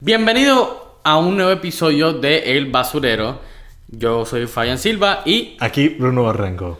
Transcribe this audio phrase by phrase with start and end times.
[0.00, 3.40] Bienvenido a un nuevo episodio de El Basurero.
[3.88, 6.78] Yo soy Fabián Silva y Aquí Bruno Barranco.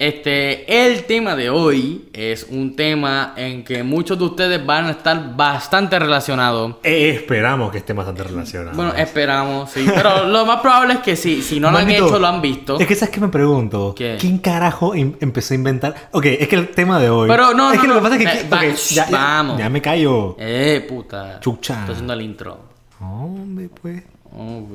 [0.00, 4.92] Este el tema de hoy es un tema en que muchos de ustedes van a
[4.92, 6.76] estar bastante relacionados.
[6.82, 8.74] Eh, esperamos que esté bastante relacionado.
[8.74, 12.18] Bueno, esperamos, sí, pero lo más probable es que sí, si no lo han hecho
[12.18, 12.80] lo han visto.
[12.80, 14.16] Es que sabes que me pregunto, ¿Qué?
[14.18, 15.94] ¿quién carajo em- empezó a inventar?
[16.12, 17.28] Ok, es que el tema de hoy.
[17.28, 17.94] Pero no, es no, que no.
[17.94, 18.68] lo que pasa es que.
[18.68, 19.58] Eh, shh, ya, vamos.
[19.58, 20.34] ya me callo.
[20.38, 21.40] Eh, puta.
[21.40, 21.80] Chucha.
[21.80, 22.58] Estoy haciendo el intro.
[23.00, 24.02] Hombre, pues.
[24.34, 24.66] Oh.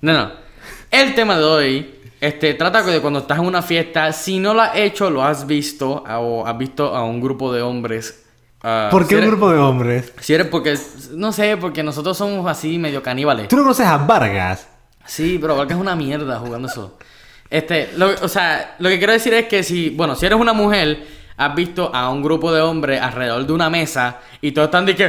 [0.00, 0.48] No, no.
[0.90, 4.62] El tema de hoy este, trata de cuando estás en una fiesta, si no lo
[4.62, 8.24] has hecho, lo has visto, o has visto a un grupo de hombres.
[8.62, 10.12] ah, ¿Por si qué un eres- grupo de hombres?
[10.20, 10.76] Si eres porque,
[11.12, 13.48] no sé, porque nosotros somos así medio caníbales.
[13.48, 14.66] ¿Tú no conoces a Vargas?
[15.06, 16.98] Sí, pero que es una mierda jugando eso.
[17.50, 20.52] Este, lo- o sea, lo que quiero decir es que si, bueno, si eres una
[20.52, 24.84] mujer, has visto a un grupo de hombres alrededor de una mesa y todos están
[24.84, 25.08] de que,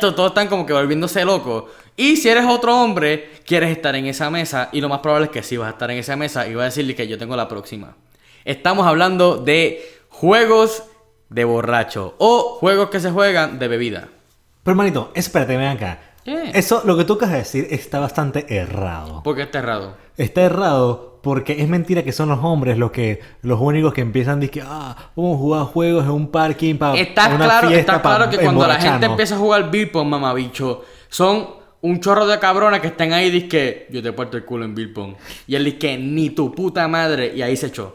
[0.00, 1.64] todos, todos están como que volviéndose locos.
[1.96, 5.32] Y si eres otro hombre, quieres estar en esa mesa y lo más probable es
[5.32, 7.36] que sí vas a estar en esa mesa y vas a decirle que yo tengo
[7.36, 7.96] la próxima.
[8.44, 10.84] Estamos hablando de juegos
[11.28, 14.08] de borracho o juegos que se juegan de bebida.
[14.62, 15.98] Pero, hermanito, espérate, ven acá.
[16.24, 16.50] ¿Qué?
[16.54, 19.22] Eso, lo que tú acabas de decir, está bastante errado.
[19.22, 19.96] Porque está errado.
[20.16, 24.38] Está errado porque es mentira que son los hombres los que los únicos que empiezan
[24.38, 27.96] a decir, ah, vamos a jugar juegos en un parking para Está una claro, fiesta
[27.96, 29.10] está claro que cuando la gente emborracharnos".
[29.10, 33.48] empieza a jugar beer pong, mamabicho, son un chorro de cabrones que están ahí y
[33.48, 35.14] que yo te puerto el culo en beer pong.
[35.46, 37.94] Y él dice que ni tu puta madre y ahí se echó.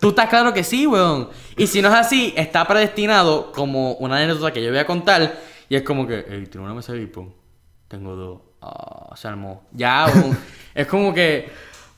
[0.00, 1.28] Tú estás claro que sí, weón.
[1.56, 5.40] Y si no es así, está predestinado como una anécdota que yo voy a contar
[5.68, 7.28] y es como que, hey, tiene una mesa de beer pong.
[7.88, 8.40] Tengo dos.
[8.60, 9.64] Ah, se armó.
[9.72, 10.38] Ya, weón.
[10.74, 11.50] es como que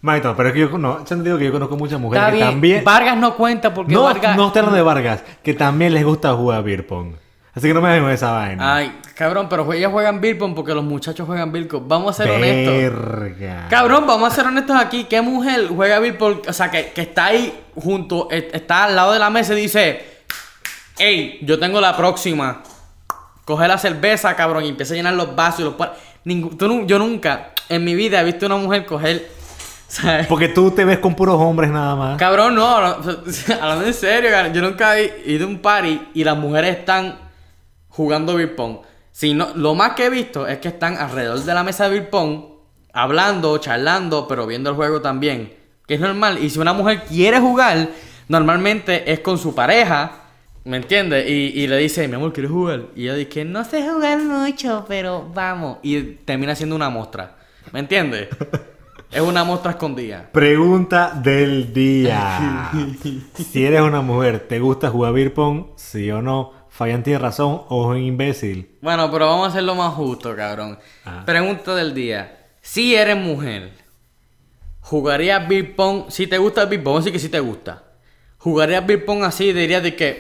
[0.07, 2.37] Manito, pero es que yo no, yo te digo que yo conozco muchas mujeres que
[2.37, 2.47] bien.
[2.47, 6.33] también Vargas no cuenta porque no, Vargas no hablando de Vargas, que también les gusta
[6.35, 7.15] jugar beer pong.
[7.57, 8.77] Así que no me dejen con esa vaina.
[8.77, 11.85] Ay, cabrón, pero ellas juegan beer pong porque los muchachos juegan beer pong.
[11.89, 12.75] Vamos a ser honestos.
[12.75, 13.67] Verga.
[13.71, 15.05] Cabrón, vamos a ser honestos aquí.
[15.05, 16.41] ¿Qué mujer juega beer pong?
[16.47, 19.63] O sea, que, que está ahí junto, eh, está al lado de la mesa y
[19.63, 20.05] dice:
[20.99, 22.63] Ey, yo tengo la próxima.
[23.47, 25.75] Coge la cerveza, cabrón, y empieza a llenar los vasos y los
[26.27, 29.31] Ningú- tú Yo nunca en mi vida he visto una mujer coger.
[29.89, 30.27] ¿sabes?
[30.27, 32.19] Porque tú te ves con puros hombres nada más.
[32.19, 32.99] Cabrón, no, habla-
[33.63, 37.26] hablando en serio, yo nunca he ido a un party y las mujeres están
[37.97, 38.79] jugando beer pong.
[39.11, 41.91] Si no, lo más que he visto es que están alrededor de la mesa de
[41.91, 42.45] beer pong,
[42.93, 45.55] hablando, charlando, pero viendo el juego también.
[45.87, 46.39] Que es normal.
[46.43, 47.89] Y si una mujer quiere jugar,
[48.29, 50.13] normalmente es con su pareja,
[50.65, 51.27] ¿me entiendes?
[51.29, 52.89] Y, y le dice, mi amor, ¿quieres jugar?
[52.95, 55.79] Y ella dice, no sé jugar mucho, pero vamos.
[55.83, 57.37] Y termina siendo una muestra,
[57.73, 58.29] ¿me entiendes?
[59.11, 60.29] es una muestra escondida.
[60.33, 62.71] Pregunta del día.
[63.35, 65.69] si eres una mujer, ¿te gusta jugar beer pong?
[65.77, 66.56] Sí o no.
[66.77, 68.77] Fabián tiene razón o es un imbécil.
[68.83, 70.79] Bueno, pero vamos a hacerlo más justo, cabrón.
[71.07, 71.23] Ah.
[71.25, 72.49] Pregunta del día.
[72.61, 73.71] Si eres mujer,
[74.83, 76.11] ¿jugarías beer pong?
[76.11, 77.83] Si te gusta el beer pong, sí que sí te gusta.
[78.37, 79.55] ¿Jugarías beer pong así?
[79.55, 80.19] Dirías de que,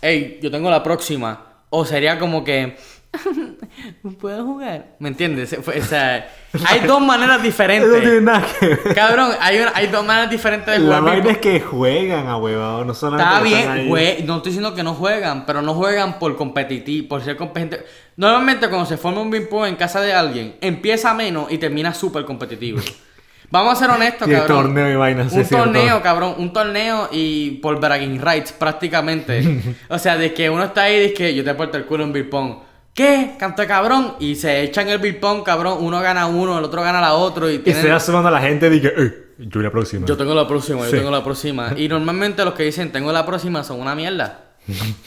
[0.00, 1.44] hey, yo tengo la próxima.
[1.68, 2.78] O sería como que,
[4.20, 4.96] ¿puedo jugar?
[4.98, 5.56] ¿Me entiendes?
[5.58, 6.28] O sea,
[6.66, 8.00] hay dos maneras Eso no diferentes.
[8.02, 8.94] tiene nada que ver.
[8.94, 12.26] Cabrón, hay, una- hay dos maneras diferentes de La jugar beer vaina es que juegan
[12.26, 13.42] a huevado, no solamente Está
[13.72, 14.22] bien, güey.
[14.24, 17.82] No estoy diciendo que no juegan, pero no juegan por competitivo, por ser competitivo.
[18.16, 21.94] Normalmente cuando se forma un beer pong en casa de alguien, empieza menos y termina
[21.94, 22.80] súper competitivo.
[23.50, 24.64] Vamos a ser honestos, Sí, cabrón.
[24.64, 25.64] torneo y vainas, sí, Un cierto.
[25.64, 26.34] torneo, cabrón.
[26.36, 29.62] Un torneo y por bragging rights, prácticamente.
[29.88, 32.04] o sea, de que uno está ahí y dice que yo te puesto el culo
[32.04, 32.56] en beer pong.
[32.98, 33.36] ¿Qué?
[33.38, 34.14] Canto de cabrón.
[34.18, 35.78] Y se echan el pong, cabrón.
[35.82, 37.48] Uno gana uno, el otro gana la otro.
[37.48, 40.04] Y, Y tienen- se va sumando a la gente y que, "Ey, yo la próxima.
[40.04, 41.74] yo tengo la próxima, yo tengo la próxima.
[41.76, 44.46] Y normalmente los que dicen tengo la próxima son una mierda.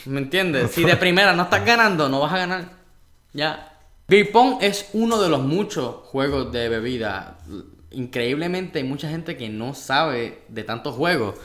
[0.05, 0.71] ¿Me entiendes?
[0.71, 2.63] Si de primera no estás ganando, no vas a ganar.
[3.33, 3.77] Ya.
[4.07, 7.39] Beer pong es uno de los muchos juegos de bebida.
[7.91, 11.35] Increíblemente hay mucha gente que no sabe de tantos juegos.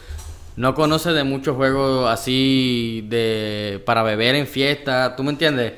[0.54, 5.72] No conoce de muchos juegos así de para beber en fiesta, ¿tú me entiendes?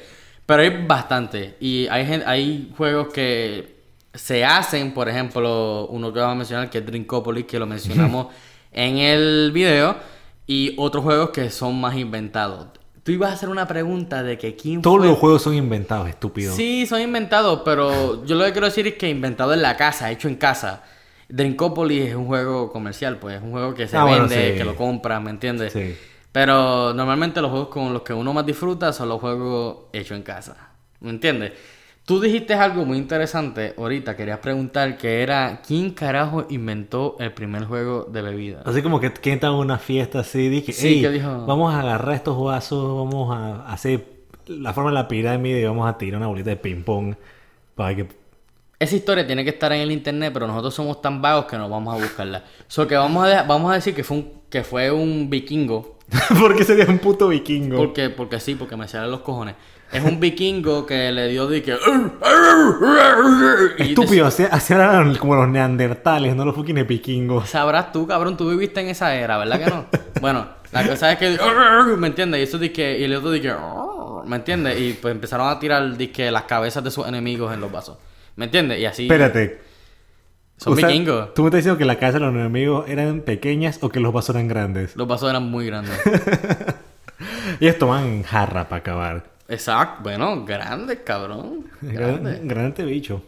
[0.48, 1.56] Pero hay bastante.
[1.60, 3.76] Y hay, hay juegos que
[4.14, 8.28] se hacen, por ejemplo, uno que vamos a mencionar que es Drinkopolis, que lo mencionamos
[8.72, 9.94] en el video,
[10.46, 12.68] y otros juegos que son más inventados.
[13.02, 15.06] Tú ibas a hacer una pregunta de que quién Todos fue...
[15.08, 16.54] los juegos son inventados, estúpido.
[16.54, 20.10] Sí, son inventados, pero yo lo que quiero decir es que inventado en la casa,
[20.10, 20.82] hecho en casa.
[21.28, 24.58] Drinkopolis es un juego comercial, pues es un juego que se Ah, bueno, vende, sí.
[24.58, 25.74] que lo compras, ¿me entiendes?
[25.74, 25.94] Sí.
[26.32, 30.22] Pero normalmente los juegos con los que uno más disfruta son los juegos hechos en
[30.22, 30.70] casa.
[31.00, 31.52] ¿Me entiendes?
[32.04, 37.64] Tú dijiste algo muy interesante ahorita, querías preguntar que era ¿quién carajo inventó el primer
[37.66, 38.62] juego de bebida?
[38.64, 41.74] Así como que, que está en una fiesta así, dije, Sí, "Ey, que dijo- vamos
[41.74, 44.06] a agarrar estos vasos, vamos a hacer
[44.46, 47.14] la forma de la pirámide y vamos a tirar una bolita de ping-pong
[47.74, 48.08] para que...
[48.78, 51.68] Esa historia tiene que estar en el internet, pero nosotros somos tan vagos que no
[51.68, 52.44] vamos a buscarla.
[52.68, 55.97] So que vamos a, vamos a decir que fue un, que fue un vikingo.
[56.38, 57.76] ¿Por qué sería un puto vikingo?
[57.76, 59.54] Porque, porque sí, porque me salen los cojones.
[59.90, 61.76] Es un vikingo que le dio de que.
[63.78, 67.48] Estúpido, así, eran como los neandertales, no los fucking vikingos.
[67.48, 69.86] Sabrás tú, cabrón, tú viviste en esa era, ¿verdad que no?
[70.20, 71.38] bueno, la cosa es que.
[71.96, 72.40] ¿Me entiendes?
[72.40, 73.54] Y eso dice y el otro dice
[74.26, 74.78] ¿Me entiendes?
[74.78, 77.96] Y pues empezaron a tirar disque las cabezas de sus enemigos en los vasos.
[78.36, 78.78] ¿Me entiendes?
[78.78, 79.02] Y así.
[79.04, 79.67] Espérate.
[80.58, 81.32] Son o sea, vikingos.
[81.34, 84.12] ¿Tú me estás diciendo que la casa de los enemigos eran pequeñas o que los
[84.12, 84.94] vasos eran grandes?
[84.96, 85.98] Los vasos eran muy grandes.
[87.60, 89.24] Y ellos toman jarra para acabar.
[89.48, 90.02] Exacto.
[90.02, 91.64] Bueno, grandes, cabrón.
[91.80, 92.40] Gran- Grandes.
[92.46, 93.22] Grande bicho.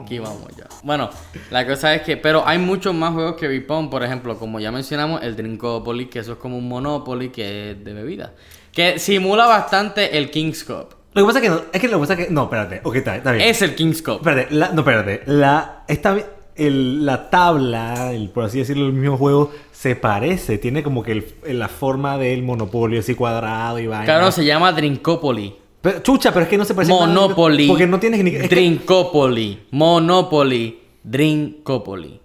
[0.00, 0.66] Aquí vamos ya.
[0.82, 1.10] Bueno,
[1.50, 4.70] la cosa es que, pero hay muchos más juegos que Beer por ejemplo, como ya
[4.70, 8.32] mencionamos, el Drinkopoly, que eso es como un Monopoly que es de bebida.
[8.72, 10.95] Que simula bastante el King's Cup.
[11.16, 12.32] Lo que pasa es que no, es que lo que pasa es que.
[12.32, 12.80] No, espérate.
[12.84, 13.48] Ok, está, está bien.
[13.48, 14.16] Es el King's Cup.
[14.18, 15.22] Espérate, la- no, espérate.
[15.26, 16.16] La, esta,
[16.54, 20.58] el- la tabla, el, por así decirlo, el mismo juego se parece.
[20.58, 24.04] Tiene como que el- la forma del monopolio así cuadrado y vaina.
[24.04, 25.54] Claro, se llama Drinkopoly.
[25.80, 27.06] Pero, chucha, pero es que no se parece nada.
[27.06, 27.66] Monopoly.
[27.68, 28.30] Porque no tienes ni.
[28.34, 29.66] es que- Drinkopoly.
[29.70, 30.80] Monopoly.
[31.02, 32.20] Drinkopoly.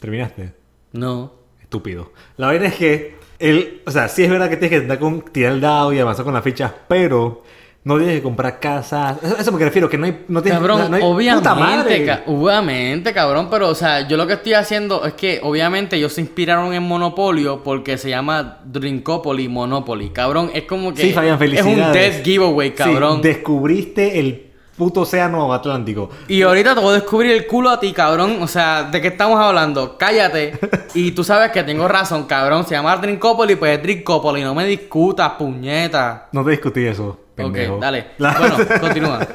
[0.00, 0.52] Terminaste.
[0.92, 1.32] No.
[1.62, 2.12] Estúpido.
[2.36, 3.16] La vaina es que.
[3.38, 5.98] El, o sea, sí es verdad que tienes que intentar con, tirar el dado y
[6.00, 7.44] avanzar con las fichas, pero.
[7.88, 9.16] No tienes que comprar casas.
[9.22, 10.24] Eso, eso me refiero, que no hay.
[10.28, 12.04] No tienes, Cabrón, no hay- obviamente, ¡Puta madre!
[12.04, 16.12] ca- obviamente, cabrón, pero o sea, yo lo que estoy haciendo es que obviamente ellos
[16.12, 21.34] se inspiraron en Monopolio porque se llama Drinkopoly Monopoly, cabrón, es como que Sí, Fabián,
[21.34, 21.86] es felicidades.
[21.86, 23.22] un dead giveaway, Sí, cabrón.
[23.22, 24.47] descubriste el
[24.78, 26.08] puto océano Atlántico.
[26.28, 28.38] Y ahorita te voy a descubrir el culo a ti, cabrón.
[28.40, 29.98] O sea, ¿de qué estamos hablando?
[29.98, 30.58] Cállate.
[30.94, 32.64] Y tú sabes que tengo razón, cabrón.
[32.64, 34.42] Se llama Drinkopoly, pues es Drinkopoly.
[34.42, 36.28] No me discutas, puñeta.
[36.32, 37.18] No te discutí eso.
[37.34, 37.74] Pendejo.
[37.74, 38.06] Ok, dale.
[38.18, 39.26] La- Bueno, continúa.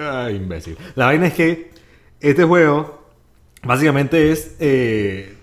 [0.00, 0.76] Ay, imbécil.
[0.94, 1.70] La vaina es que
[2.20, 3.02] este juego
[3.62, 5.36] básicamente es eh,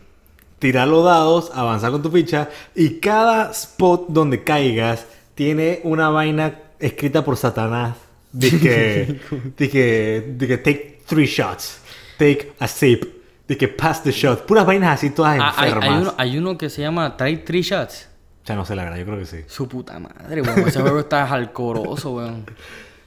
[0.60, 5.06] tirar los dados, avanzar con tu ficha y cada spot donde caigas
[5.36, 7.96] tiene una vaina escrita por Satanás.
[8.34, 9.20] De que,
[9.58, 11.80] de que, de que take three shots,
[12.18, 13.06] take a sip,
[13.48, 14.46] de que pass the shot.
[14.46, 15.90] Puras vainas así todas Ah, hay, enfermas.
[15.90, 18.10] hay uno, hay uno que se llama Try Three Shots.
[18.44, 19.38] O sea, no sé la verdad, yo creo que sí.
[19.48, 20.68] Su puta madre, weón.
[20.68, 22.46] Ese juego está alcoroso, weón.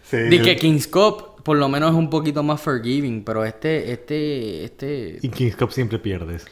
[0.09, 0.41] Sí.
[0.41, 5.19] que King's Cup por lo menos es un poquito más forgiving, pero este, este, este...
[5.21, 6.45] Y King's Cup siempre pierdes.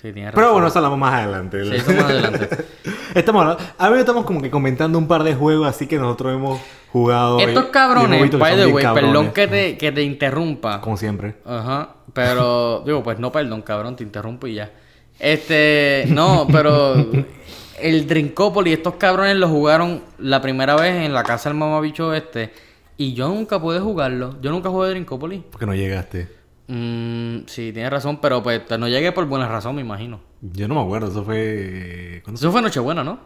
[0.00, 1.62] Sí, Pero bueno, eso hablamos más adelante.
[1.62, 2.48] Sí, eso más adelante.
[3.14, 6.32] Estamos hablando, a ver, estamos como que comentando un par de juegos así que nosotros
[6.32, 6.60] hemos
[6.92, 7.40] jugado.
[7.40, 10.80] Estos cabrones, by the way, perdón que te, que te interrumpa.
[10.80, 11.34] Como siempre.
[11.44, 14.70] Ajá, pero digo, pues no, perdón, cabrón, te interrumpo y ya.
[15.18, 16.94] Este, no, pero
[17.82, 22.52] el Drinkopoly, estos cabrones lo jugaron la primera vez en la casa del mamabicho este
[22.96, 24.36] y yo nunca pude jugarlo.
[24.40, 25.44] Yo nunca jugué Drinkopoly.
[25.50, 26.39] Porque no llegaste.
[26.72, 30.20] Mm, sí, tienes razón, pero pues no llegué por buena razón, me imagino.
[30.40, 32.20] Yo no me acuerdo, eso fue.
[32.22, 33.18] ¿cuándo Eso fue Nochebuena, ¿no?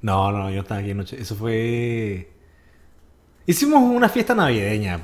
[0.00, 1.20] No, no, yo estaba aquí anoche.
[1.20, 2.30] Eso fue.
[3.46, 5.00] Hicimos una fiesta navideña.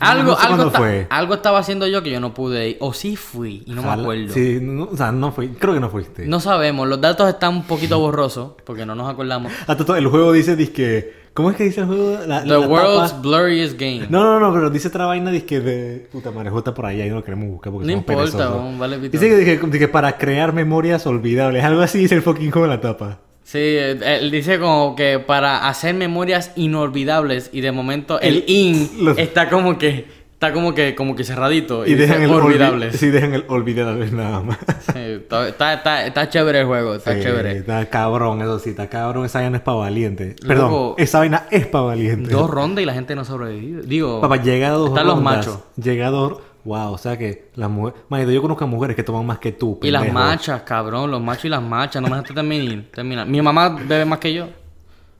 [0.00, 1.06] Algo, No sé algo, fue.
[1.10, 2.76] algo estaba haciendo yo que yo no pude ir.
[2.80, 4.32] O sí fui y no me acuerdo.
[4.34, 5.48] Sí, no, o sea, no fui.
[5.48, 6.26] Creo que no fuiste.
[6.26, 9.52] No sabemos, los datos están un poquito borrosos porque no nos acordamos.
[9.68, 11.24] Ah, el juego dice, disque.
[11.34, 12.16] ¿Cómo es que dice el juego?
[12.26, 14.06] La, The la world's tapa- blurriest game.
[14.08, 16.08] No, no, no, pero dice otra vaina disque de.
[16.12, 18.78] Puta madre, está por allá y no lo queremos buscar porque No somos importa, perezosos.
[18.78, 19.18] vale pito.
[19.18, 21.64] Dice que, dije, para crear memorias olvidables.
[21.64, 23.18] Algo así dice el fucking juego en la tapa.
[23.44, 28.90] Sí, él dice como que para hacer memorias inolvidables y de momento el, El- in
[29.04, 32.96] los- está como que está como que como que cerradito y, dejan el olvidables.
[32.96, 34.58] Sí, dejan el olvidables nada más.
[34.92, 37.58] Sí, está, está, está- está chévere el juego, está Sí, chévere.
[37.58, 39.24] Está cabrón, eso sí, está cabrón.
[39.26, 40.36] Esa vaina es para valiente.
[40.46, 42.30] Perdón, esa vaina es para valiente.
[42.32, 43.82] Dos rondas y la gente no sobrevive.
[43.82, 45.58] Digo, Papá, llega a dos están los machos.
[45.76, 46.38] Llega a dos.
[46.64, 48.00] Wow, o sea que las mujeres.
[48.08, 49.78] Manito, yo conozco a mujeres que toman más que tú.
[49.82, 53.26] y las machas, cabrón, los machos y las machas, no me dejaste terminar, terminar.
[53.26, 54.48] Mi mamá bebe más que yo.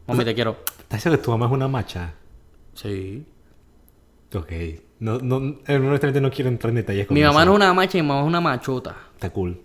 [0.07, 0.57] Mami, te quiero.
[0.81, 2.15] ¿Estás seguro que tu mamá es una macha?
[2.75, 3.27] Sí.
[4.35, 4.53] Ok.
[5.01, 7.29] No, no, honestamente no quiero entrar en detalles con Mi eso.
[7.33, 8.97] mamá no es una macha y mi mamá es una machota.
[9.15, 9.61] Está cool.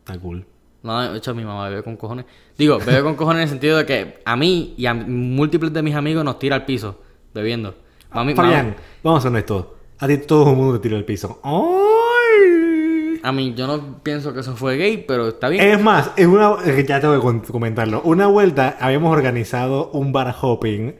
[0.00, 0.44] Está cool.
[0.82, 2.26] No, de hecho, mi mamá bebe con cojones.
[2.56, 5.82] Digo, bebe con cojones en el sentido de que a mí y a múltiples de
[5.82, 7.00] mis amigos nos tira al piso
[7.34, 7.74] bebiendo.
[8.12, 9.66] Mami, Fabián, vamos a ser honestos.
[10.00, 11.40] A ti todo el mundo te tira al piso.
[11.42, 13.20] ¡Ay!
[13.22, 15.62] A mí, yo no pienso que eso fue gay, pero está bien.
[15.64, 18.00] Es más, es una, ya tengo que comentarlo.
[18.04, 20.94] Una vuelta habíamos organizado un bar hopping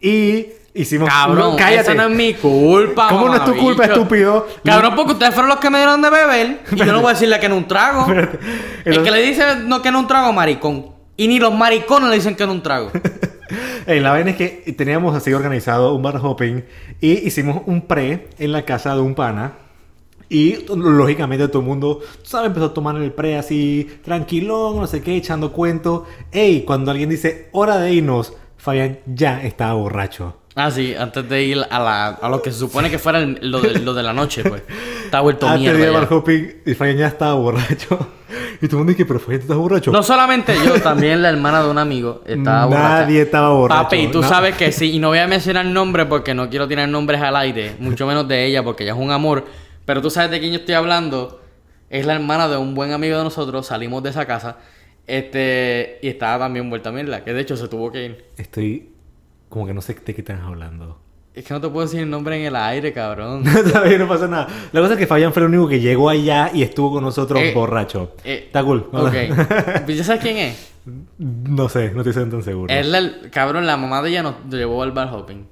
[0.00, 1.08] y hicimos.
[1.08, 1.94] Cabrón, No, cállate.
[1.94, 3.08] no es mi culpa.
[3.08, 3.92] ¿Cómo no es tu culpa, mamabicho?
[4.00, 4.46] estúpido?
[4.64, 6.60] Cabrón, porque ustedes fueron los que me dieron de beber.
[6.72, 8.10] Y yo no voy a decirle que no un trago.
[8.10, 8.18] El
[8.86, 10.86] Entonces- que le dice no, que no un trago, maricón.
[11.16, 12.90] Y ni los maricones le dicen que no un trago.
[13.86, 16.64] Eh, la vaina es que teníamos así organizado un bar hopping
[17.00, 19.54] y hicimos un pre en la casa de un pana.
[20.28, 25.02] Y lógicamente todo el mundo, sabes, empezó a tomar el pre así, tranquilón, no sé
[25.02, 26.02] qué, echando cuentos.
[26.30, 30.36] Ey, cuando alguien dice, hora de irnos, Fabián ya estaba borracho.
[30.54, 33.38] Ah, sí, antes de ir a, la, a lo que se supone que fuera el-
[33.50, 34.62] lo, de, lo de la noche, pues.
[35.04, 35.98] Está vuelto Antes de ir mierda.
[35.98, 37.98] al hopping, y Fabián ya estaba borracho.
[38.62, 39.90] Y todo el mundo dice, pero Fabián, ¿tú estás borracho?
[39.90, 43.00] No solamente yo, también la hermana de un amigo estaba borracha.
[43.00, 43.82] Nadie estaba borracho.
[43.84, 44.28] Papi, tú No.
[44.28, 47.36] sabes que sí, y no voy a mencionar nombre porque no quiero tirar nombres al
[47.36, 49.46] aire, mucho menos de ella porque ella es un amor,
[49.86, 51.40] pero tú sabes de quién yo estoy hablando,
[51.88, 54.58] es la hermana de un buen amigo de nosotros, salimos de esa casa,
[55.06, 58.24] este, y estaba también vuelta a mierda, que de hecho se tuvo que ir.
[58.36, 58.90] Estoy
[59.48, 61.00] como que no sé de qué estás hablando.
[61.32, 63.44] Es que no te puedo decir el nombre en el aire, cabrón.
[63.98, 64.48] No pasa nada.
[64.72, 67.40] La cosa es que Fabián fue el único que llegó allá y estuvo con nosotros
[67.40, 68.14] Eh, borracho.
[68.24, 68.88] Eh, Está cool.
[68.92, 69.12] Ok.
[69.88, 70.70] ¿Ya sabes quién es?
[71.18, 72.72] No sé, no estoy tan seguro.
[72.72, 75.46] Es la, cabrón, la mamá de ella nos llevó al bar hopping.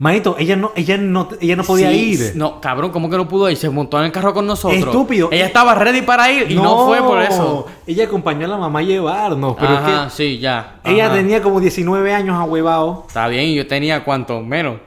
[0.00, 2.32] Manito, ella no, ella no, ella no podía Sí, ir.
[2.34, 3.58] No, cabrón, ¿cómo que no pudo ir?
[3.58, 4.78] Se montó en el carro con nosotros.
[4.80, 5.28] Estúpido.
[5.30, 7.66] Ella estaba ready para ir y no, fue por eso.
[7.86, 10.80] Ella acompañó a la mamá a llevarnos, pero Ajá, es sí, ya.
[10.84, 11.16] ella Ajá.
[11.16, 13.04] tenía como 19 años a huevado.
[13.08, 14.80] Está bien, y yo tenía cuánto menos.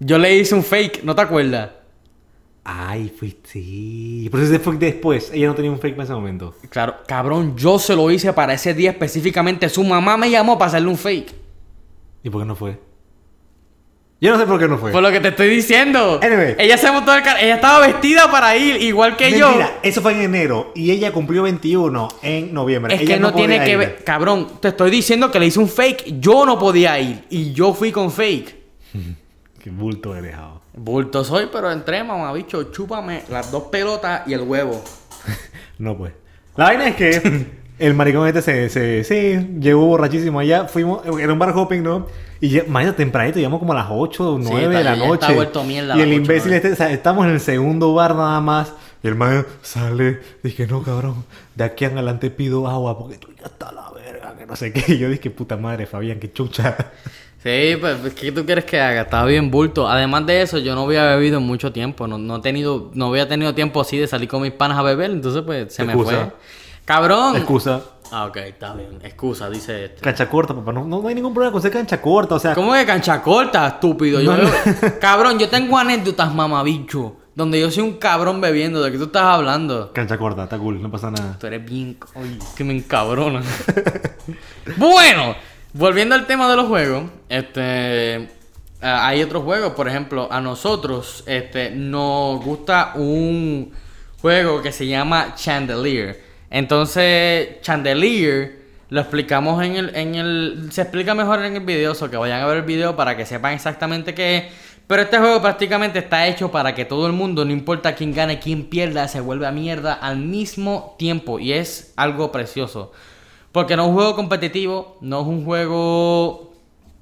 [0.00, 1.68] Yo le hice un fake, ¿no te acuerdas?
[2.64, 3.50] Ay, fuiste.
[3.50, 4.26] Sí.
[4.32, 5.30] Pero ese fue después.
[5.34, 6.54] Ella no tenía un fake en ese momento.
[6.70, 9.68] Claro, cabrón, yo se lo hice para ese día específicamente.
[9.68, 11.34] Su mamá me llamó para hacerle un fake.
[12.22, 12.78] ¿Y por qué no fue?
[14.22, 14.92] Yo no sé por qué no fue.
[14.92, 16.20] Por lo que te estoy diciendo.
[16.22, 16.54] Anyway.
[16.56, 17.40] Ella se montó el carro.
[17.40, 19.48] Ella estaba vestida para ir, igual que yo.
[19.48, 22.94] Mentira, eso fue en enero y ella cumplió 21 en noviembre.
[22.94, 24.04] Es Ella que no, tiene podía que ver.
[24.04, 26.20] Cabrón, te estoy diciendo que le hice un fake.
[26.20, 27.24] Yo no podía ir.
[27.30, 28.54] Y yo fui con fake.
[29.58, 30.62] Qué bulto he dejado.
[30.72, 32.70] Bulto soy, pero entré, mamá, bicho.
[32.70, 34.84] Chúpame las dos pelotas y el huevo.
[35.78, 36.12] No, pues.
[36.54, 37.46] La vaina es que
[37.86, 40.66] el maricón este se, se sí, llegó borrachísimo allá.
[40.66, 42.06] Fuimos, era un bar hopping, ¿no?
[42.40, 45.64] Y mañana tempranito, llegamos como a las 8 o 9 está- de la noche.
[45.64, 48.72] mierda y el imbécil este, o sea, estamos en el segundo bar nada más.
[49.04, 51.24] Y el man sale, dije, no, cabrón,
[51.56, 54.72] de aquí en adelante pido agua porque tú ya está la verga, que no sé
[54.72, 54.84] qué.
[54.94, 56.76] Y yo dije, puta madre, Fabián, qué chucha.
[57.42, 59.02] Sí, pues, ¿qué tú quieres que haga?
[59.02, 59.88] Estaba bien bulto.
[59.88, 62.06] Además de eso, yo no había bebido en mucho tiempo.
[62.06, 64.82] No, no, he tenido, no había tenido tiempo así de salir con mis panas a
[64.82, 65.10] beber.
[65.10, 66.16] Entonces, pues, se me Excusa.
[66.26, 66.32] fue.
[66.84, 67.36] ¡Cabrón!
[67.36, 67.82] Excusa.
[68.14, 68.98] Ah, ok, está bien.
[69.02, 70.02] Excusa, dice este.
[70.02, 70.70] Cancha corta, papá.
[70.72, 72.34] No, no, hay ningún problema con ser cancha corta.
[72.34, 74.20] O sea, ¿Cómo que cancha corta, estúpido?
[74.20, 74.50] Yo, No, no.
[75.00, 77.16] Cabrón, yo tengo anécdotas, mamabicho.
[77.34, 78.82] Donde yo soy un cabrón bebiendo.
[78.82, 79.90] ¿De qué tú estás hablando?
[79.94, 81.38] cancha corta, está cool, no pasa nada.
[81.38, 81.96] Tú eres bien...
[82.54, 83.42] Que me encabrona.
[84.76, 85.34] bueno,
[85.72, 87.04] volviendo al tema de los juegos.
[87.30, 88.28] Este...
[88.82, 93.72] ah, hay otros juegos, por ejemplo, a nosotros este, nos gusta un
[94.20, 96.31] juego que se llama Chandelier.
[96.52, 100.68] Entonces, Chandelier lo explicamos en el, en el...
[100.70, 103.24] Se explica mejor en el video, o que vayan a ver el video para que
[103.24, 104.44] sepan exactamente qué es.
[104.86, 108.38] Pero este juego prácticamente está hecho para que todo el mundo, no importa quién gane,
[108.38, 111.38] quién pierda, se vuelva mierda al mismo tiempo.
[111.38, 112.92] Y es algo precioso.
[113.50, 116.52] Porque no es un juego competitivo, no es un juego...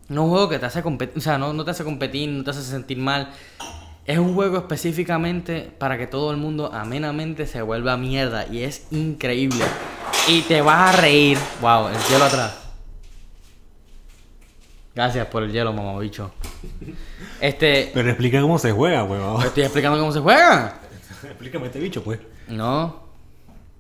[0.09, 2.29] No es un juego que te hace competir, o sea, no, no te hace competir,
[2.29, 3.31] no te hace sentir mal.
[4.11, 8.45] Es un juego específicamente para que todo el mundo amenamente se vuelva mierda.
[8.51, 9.65] Y es increíble.
[10.27, 11.39] Y te vas a reír.
[11.61, 12.59] Wow, el hielo atrás.
[14.97, 16.33] Gracias por el hielo, mamabicho.
[17.41, 17.93] Este.
[17.95, 19.47] Pero explica cómo se juega, huevón.
[19.47, 20.81] Estoy explicando cómo se juega.
[21.23, 22.19] Explícame este bicho, pues.
[22.49, 23.05] No.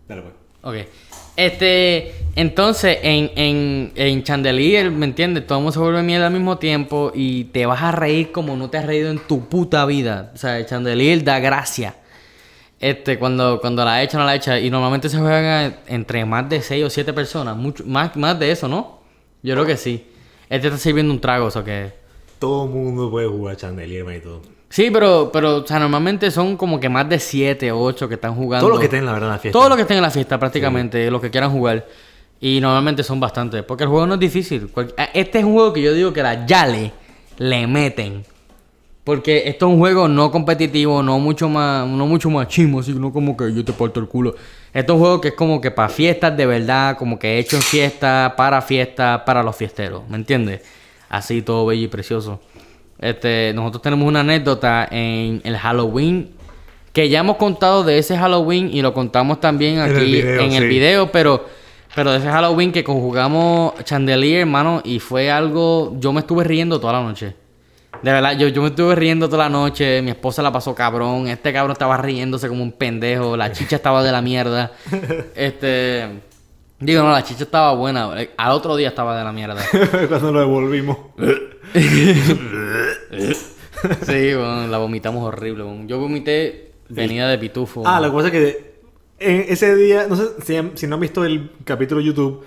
[0.06, 0.34] Dale, pues.
[0.62, 0.88] Ok.
[1.37, 5.46] Este, entonces, en, en, en Chandelier, ¿me entiendes?
[5.46, 8.56] Todo el mundo se vuelve mierda al mismo tiempo y te vas a reír como
[8.56, 10.32] no te has reído en tu puta vida.
[10.34, 11.96] O sea, Chandelier da gracia.
[12.78, 14.58] Este, cuando, cuando la echa, no la echa.
[14.58, 17.56] Y normalmente se juegan entre más de 6 o 7 personas.
[17.56, 19.00] Mucho, más, más de eso, ¿no?
[19.42, 20.06] Yo creo que sí.
[20.49, 21.92] Este está sirviendo un trago, o sea que...
[22.38, 24.60] Todo el mundo puede jugar Chandelier, y todo.
[24.71, 28.15] Sí, pero, pero, o sea, normalmente son como que más de 7 o 8 que
[28.15, 28.67] están jugando.
[28.67, 29.59] Todo lo que estén, la verdad, en la fiesta.
[29.59, 31.87] Todo lo que estén en la fiesta, prácticamente, los que quieran jugar.
[32.41, 33.65] Y normalmente son bastantes.
[33.65, 34.71] Porque el juego no es difícil.
[34.97, 36.93] A- Este es un juego que yo digo que la Yale
[37.39, 38.25] le meten.
[39.03, 43.12] Porque esto es un juego no competitivo, no mucho más, no mucho machismo, así no
[43.12, 44.37] como que yo te parto el culo.
[44.73, 47.57] Esto es un juego que es como que para fiestas de verdad, como que hecho
[47.57, 50.62] en fiesta, para fiesta, para los fiesteros, ¿me entiendes?
[51.09, 52.41] Así todo bello y precioso.
[53.00, 56.30] Este, nosotros tenemos una anécdota en el Halloween
[56.92, 60.40] que ya hemos contado de ese Halloween y lo contamos también En el aquí video,
[60.40, 61.45] en el video, pero
[61.95, 66.78] pero de ese Halloween que conjugamos Chandelier, hermano, y fue algo yo me estuve riendo
[66.78, 67.35] toda la noche.
[68.02, 71.26] De verdad, yo, yo me estuve riendo toda la noche, mi esposa la pasó cabrón,
[71.26, 74.73] este cabrón estaba riéndose como un pendejo, la chicha estaba de la mierda.
[75.35, 76.29] Este
[76.80, 78.20] Digo, no, la chicha estaba buena.
[78.20, 79.62] eh, Al otro día estaba de la mierda.
[80.08, 80.96] Cuando lo devolvimos.
[84.02, 85.64] Sí, bueno, la vomitamos horrible.
[85.64, 85.87] bueno.
[85.87, 87.82] Yo vomité venida de pitufo.
[87.87, 88.75] Ah, la cosa es que
[89.18, 92.44] en ese día, no sé si, si no han visto el capítulo de YouTube,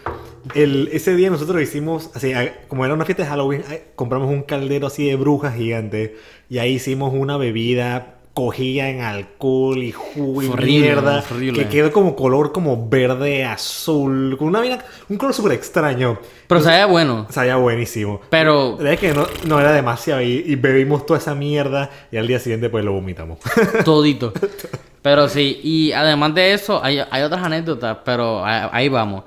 [0.54, 2.34] el, ese día nosotros hicimos, así,
[2.68, 3.64] como era una fiesta de Halloween,
[3.96, 6.18] compramos un caldero así de brujas gigante
[6.50, 11.64] y ahí hicimos una bebida cogida en alcohol y jugo y horrible, mierda horrible.
[11.64, 16.60] que quedó como color como verde azul con una vaina- un color súper extraño Pero
[16.62, 17.28] sabía bueno.
[17.30, 21.92] sabía buenísimo Pero es que no, no era demasiado y, y bebimos toda esa mierda
[22.12, 23.38] y al día siguiente pues lo vomitamos
[23.86, 24.34] todito.
[25.04, 29.26] Pero sí, y además de eso, hay, hay otras anécdotas, pero ahí vamos.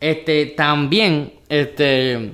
[0.00, 2.32] Este, también, este,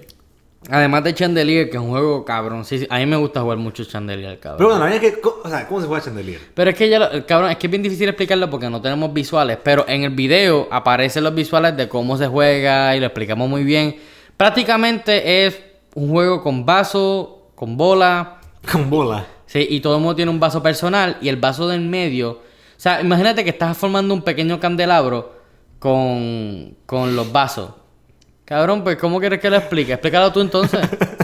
[0.70, 3.58] además de Chandelier, que es un juego cabrón, sí, sí, a mí me gusta jugar
[3.58, 4.58] mucho Chandelier, cabrón.
[4.58, 6.40] pero bueno la verdad es que o sea, ¿cómo se juega Chandelier?
[6.54, 9.12] Pero es que ya, lo- cabrón, es que es bien difícil explicarlo porque no tenemos
[9.12, 9.58] visuales.
[9.62, 13.64] Pero en el video aparecen los visuales de cómo se juega y lo explicamos muy
[13.64, 13.96] bien.
[14.36, 15.60] Prácticamente es
[15.94, 18.40] un juego con vaso, con bola.
[18.72, 21.80] con bola Sí, y todo el mundo tiene un vaso personal y el vaso del
[21.82, 22.30] medio.
[22.30, 22.40] O
[22.76, 25.32] sea, imagínate que estás formando un pequeño candelabro
[25.78, 27.70] con, con los vasos.
[28.44, 29.92] Cabrón, pues, ¿cómo quieres que lo explique?
[29.94, 30.80] Explícalo tú entonces.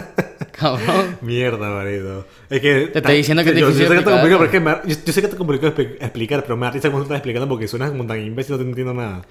[0.51, 1.17] Cabrón.
[1.21, 2.25] Mierda, marido.
[2.49, 2.87] Es que.
[2.87, 4.77] Te estoy diciendo que es yo, yo sé que te complicado, pero es que me-
[4.85, 7.47] yo, yo sé que te complicado expli- explicar, pero me da risa cuando estás explicando
[7.47, 9.21] porque suenas como tan imbécil, no te entiendo nada.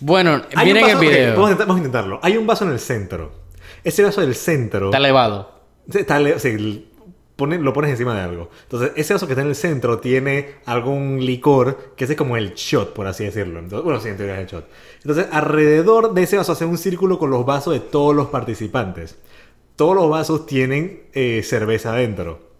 [0.00, 1.32] Bueno, Hay miren el vaso- ok, video.
[1.34, 2.20] vamos, a intentar- vamos a intentarlo.
[2.22, 3.32] Hay un vaso en el centro.
[3.84, 4.86] Ese vaso del centro.
[4.86, 5.60] Está elevado.
[5.92, 6.86] Está le- o sea, el-
[7.36, 8.50] pone- lo pones encima de algo.
[8.64, 12.54] Entonces, ese vaso que está en el centro tiene algún licor que es como el
[12.54, 13.58] shot, por así decirlo.
[13.58, 14.68] Entonces, bueno, sí, en teoría es el shot.
[15.02, 19.18] Entonces, alrededor de ese vaso hace un círculo con los vasos de todos los participantes.
[19.76, 22.50] Todos los vasos tienen eh, cerveza adentro.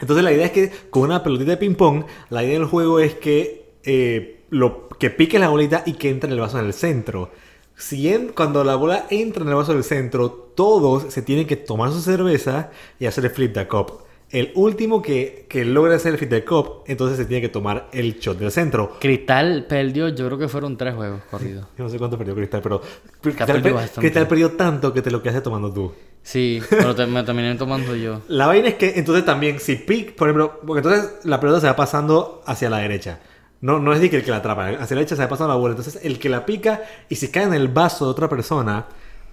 [0.00, 2.98] Entonces la idea es que con una pelotita de ping pong, la idea del juego
[3.00, 6.66] es que, eh, lo, que piques la bolita y que entre en el vaso en
[6.66, 7.30] el centro.
[7.76, 11.56] Si en- cuando la bola entra en el vaso del centro, todos se tienen que
[11.56, 14.04] tomar su cerveza y hacer el flip the cup.
[14.30, 17.88] El último que, que logra hacer el flip the cup, entonces se tiene que tomar
[17.92, 18.96] el shot del centro.
[19.00, 21.66] Cristal perdió, yo creo que fueron tres juegos corridos.
[21.78, 22.80] Yo no sé cuánto perdió Cristal, pero
[23.20, 23.78] Cristal, perdió.
[23.96, 25.92] Cristal perdió tanto que te lo quedaste tomando tú.
[26.22, 28.22] Sí, pero te- me terminé tomando yo.
[28.28, 31.66] La vaina es que entonces también, si pick, por ejemplo, porque entonces la pelota se
[31.66, 33.20] va pasando hacia la derecha.
[33.64, 35.54] No, no es de que el que la atrapa, hacia la derecha se va pasando
[35.54, 35.72] la bola.
[35.72, 38.84] Entonces el que la pica y si cae en el vaso de otra persona,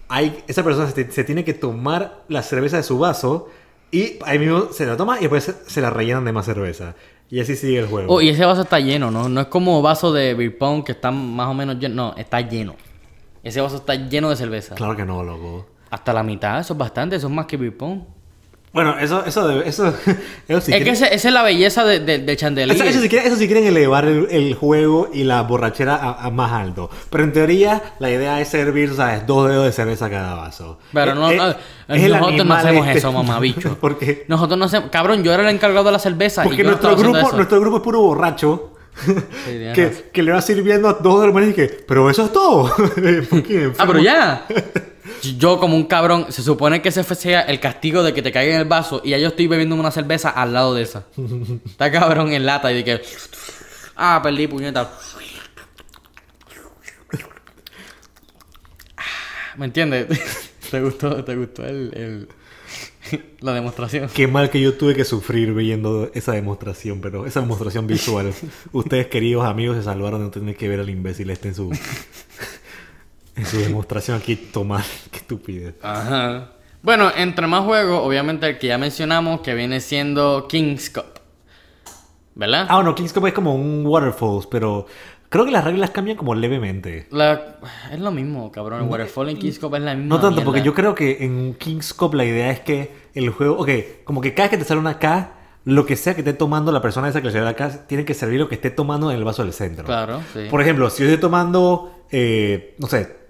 [0.08, 3.50] hay, esa persona se, se tiene que tomar la cerveza de su vaso
[3.92, 6.96] y ahí mismo se la toma y después se, se la rellenan de más cerveza.
[7.30, 8.14] Y así sigue el juego.
[8.14, 9.28] Oh, y ese vaso está lleno, ¿no?
[9.28, 11.96] No es como vaso de beer pong que está más o menos lleno.
[11.96, 12.78] No, está lleno.
[13.44, 14.76] Ese vaso está lleno de cerveza.
[14.76, 15.68] Claro que no, loco.
[15.90, 18.04] Hasta la mitad, eso es bastante, eso es más que beer pong.
[18.74, 19.88] Bueno, eso, eso, debe- eso,
[20.48, 22.74] eso sí es que esa es la belleza de, de, de Chandelier.
[22.74, 26.26] Eso, eso si quieren, eso si quieren elevar el, el juego y la borrachera a,
[26.26, 26.90] a más alto.
[27.10, 29.28] Pero en teoría, la idea es servir, ¿sabes?
[29.28, 30.80] Dos dedos de cerveza cada vaso.
[30.94, 31.56] Pero no, Eh, no, eh,
[31.90, 33.00] es el nosotros no hacemos este.
[33.00, 33.78] eso, mamabicho.
[33.82, 34.24] ¿Por qué?
[34.30, 34.90] Nosotros no hacemos...
[34.90, 37.36] Cabrón, yo era el encargado de la cerveza y Porque yo no nuestro, grupo, eso.
[37.36, 38.68] nuestro grupo es puro borracho.
[39.74, 42.74] que, que le va sirviendo a dos hermanos y que, pero eso es todo.
[43.30, 43.72] ¿Por qué?
[43.78, 44.46] Ah, pero ya.
[45.38, 48.54] Yo como un cabrón, se supone que ese sea el castigo de que te caiga
[48.56, 51.06] en el vaso y ya yo estoy bebiendo una cerveza al lado de esa.
[51.66, 53.02] Está cabrón en lata y de que...
[53.96, 54.90] Ah, perdí, puñeta.
[59.58, 60.08] ¿Me entiendes?
[60.72, 62.28] ¿Te gustó, te gustó el, el-
[63.42, 64.10] la demostración?
[64.14, 68.34] Qué mal que yo tuve que sufrir viendo esa demostración, pero esa demostración visual.
[68.72, 71.70] Ustedes, queridos amigos, se salvaron de no tener que ver al imbécil este en su,
[73.42, 74.36] en su demostración aquí.
[74.36, 75.76] Tomar, qué estupidez.
[75.82, 76.52] Ajá.
[76.82, 81.06] Bueno, entre más juegos, obviamente el que ya mencionamos, que viene siendo King's Cup.
[82.34, 82.66] ¿Verdad?
[82.70, 84.86] Ah, bueno, King's Cup es como un Waterfalls, pero
[85.30, 87.08] creo que las reglas cambian como levemente.
[87.12, 87.58] La-
[87.92, 88.84] Es lo mismo, cabrón.
[88.84, 90.46] El Waterfall en King's Cup es la misma No tanto, mierda.
[90.46, 93.70] porque yo creo que en King's Cup la idea es que el juego, ok,
[94.06, 95.34] como que cada vez que te sale una K,
[95.66, 98.06] lo que sea que esté tomando la persona esa que le salió la K, tiene
[98.06, 99.86] que servir lo que esté tomando en el vaso del centro.
[99.86, 100.48] Claro, sí.
[100.50, 103.21] Por ejemplo, si yo estoy tomando, eh, no sé,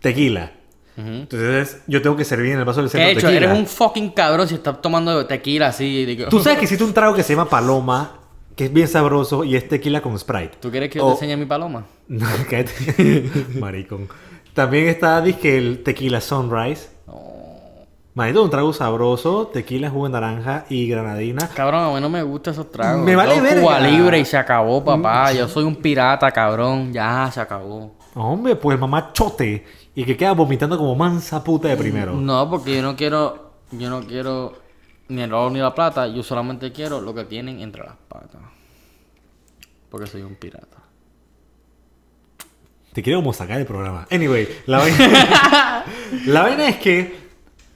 [0.00, 0.52] tequila,
[0.96, 3.26] entonces yo tengo que servir en el vaso del ¿Qué centro he hecho?
[3.28, 3.46] tequila.
[3.46, 6.04] Eres un fucking cabrón si estás tomando tequila así.
[6.04, 8.18] digo- Tú sabes que existe un trago que se llama Paloma,
[8.54, 10.58] que es bien sabroso y es tequila con Sprite.
[10.60, 11.86] ¿Tú quieres que yo O- te enseñe mi paloma?
[12.08, 13.30] No, cállate.
[13.60, 14.08] Maricón.
[14.52, 16.88] También está, dizque, el tequila Sunrise.
[18.12, 21.48] Manito, un trago sabroso, tequila, jugo de naranja y granadina.
[21.54, 23.04] Cabrón, a mí no me gustan esos tragos.
[23.04, 23.62] Me vale verga.
[23.62, 25.32] Cuba libre y se acabó, papá.
[25.32, 26.92] Yo soy un pirata, cabrón.
[26.92, 27.94] Ya, se acabó.
[28.14, 29.64] Hombre, pues mamá chote.
[29.94, 32.14] Y que queda vomitando como mansa puta de primero.
[32.14, 33.50] No, porque yo no quiero...
[33.72, 34.52] Yo no quiero
[35.08, 36.06] ni el oro ni la plata.
[36.08, 38.40] Yo solamente quiero lo que tienen entre las patas.
[39.88, 40.78] Porque soy un pirata.
[42.92, 44.06] Te quiero como sacar del programa.
[44.10, 45.84] Anyway, la vaina,
[46.26, 47.16] la vaina es que,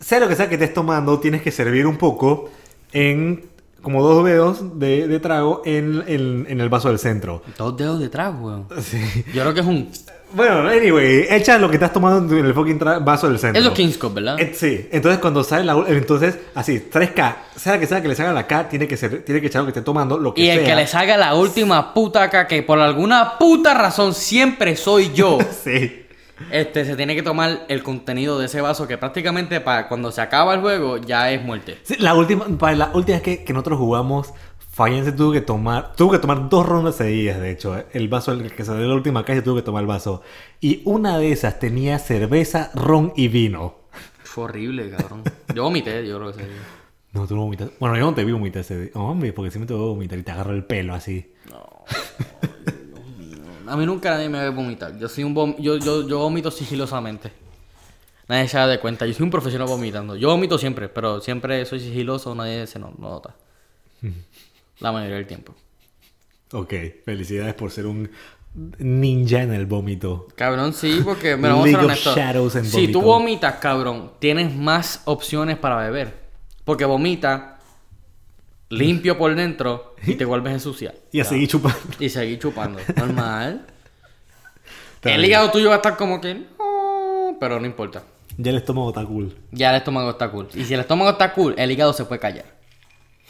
[0.01, 2.51] sea lo que sea que estés tomando, tienes que servir un poco
[2.92, 3.49] en
[3.85, 7.42] como dos dedos de, de trago en, en- en el vaso del centro.
[7.57, 8.66] Dos dedos detrás, weón.
[8.83, 8.99] Sí.
[9.33, 9.88] Yo creo que es un.
[10.33, 13.57] Bueno, anyway, echa lo que estás tomando en el fucking vaso del centro.
[13.61, 14.40] Es los Kings Cup, ¿verdad?
[14.40, 15.75] Eh, sí, entonces cuando sale la...
[15.87, 19.40] Entonces, así, 3K, sea que sea que le salga la K, tiene que, ser, tiene
[19.40, 20.66] que echar lo que esté tomando, lo que Y el sea.
[20.70, 25.38] que le salga la última puta acá, que por alguna puta razón siempre soy yo,
[25.62, 26.01] Sí.
[26.51, 30.20] Este se tiene que tomar el contenido de ese vaso que prácticamente para cuando se
[30.20, 31.79] acaba el juego ya es muerte.
[31.83, 34.35] Sí, la última, para la última vez que, que nosotros jugamos,
[34.75, 37.79] Fallen se tuvo que tomar, tuvo que tomar dos rondas seguidas, de hecho.
[37.79, 37.87] ¿eh?
[37.92, 40.23] El vaso, el que salió de la última calle, tuvo que tomar el vaso.
[40.61, 43.77] Y una de esas tenía cerveza, ron y vino.
[44.25, 45.23] Fue horrible, cabrón.
[45.55, 46.49] Yo vomité, yo creo que sí.
[47.12, 47.70] No, tú no vomitas.
[47.79, 48.90] Bueno, yo no te vi vomitar ese día.
[48.94, 51.33] Hombre, porque siempre te voy a vomitar y te agarro el pelo así.
[53.66, 54.96] A mí nunca nadie me ve vomitar.
[54.98, 57.33] Yo soy un vom- yo, yo, yo vomito sigilosamente.
[58.29, 59.07] Nadie se da de cuenta.
[59.07, 60.16] Yo soy un profesional vomitando.
[60.16, 63.35] Yo vomito siempre, pero siempre soy sigiloso, nadie se no- nota.
[64.81, 65.55] La mayoría del tiempo.
[66.53, 66.72] Ok,
[67.05, 68.11] felicidades por ser un
[68.79, 70.29] ninja en el vómito.
[70.37, 72.14] Cabrón, sí, porque me vamos a ser.
[72.14, 76.14] Shadows en Si tú vomitas, cabrón, tienes más opciones para beber.
[76.64, 77.54] Porque vomita
[78.70, 80.94] limpio por dentro y te vuelves a ensuciar.
[81.12, 81.79] Y a seguir chupando.
[81.98, 82.81] Y seguir chupando.
[82.96, 83.66] Normal.
[85.03, 86.35] El hígado tuyo va a estar como que.
[86.35, 88.05] "No", pero no importa.
[88.37, 89.37] Ya el estómago está cool.
[89.53, 90.48] Ya el estómago está cool.
[90.55, 92.46] Y si el estómago está cool, el hígado se puede callar.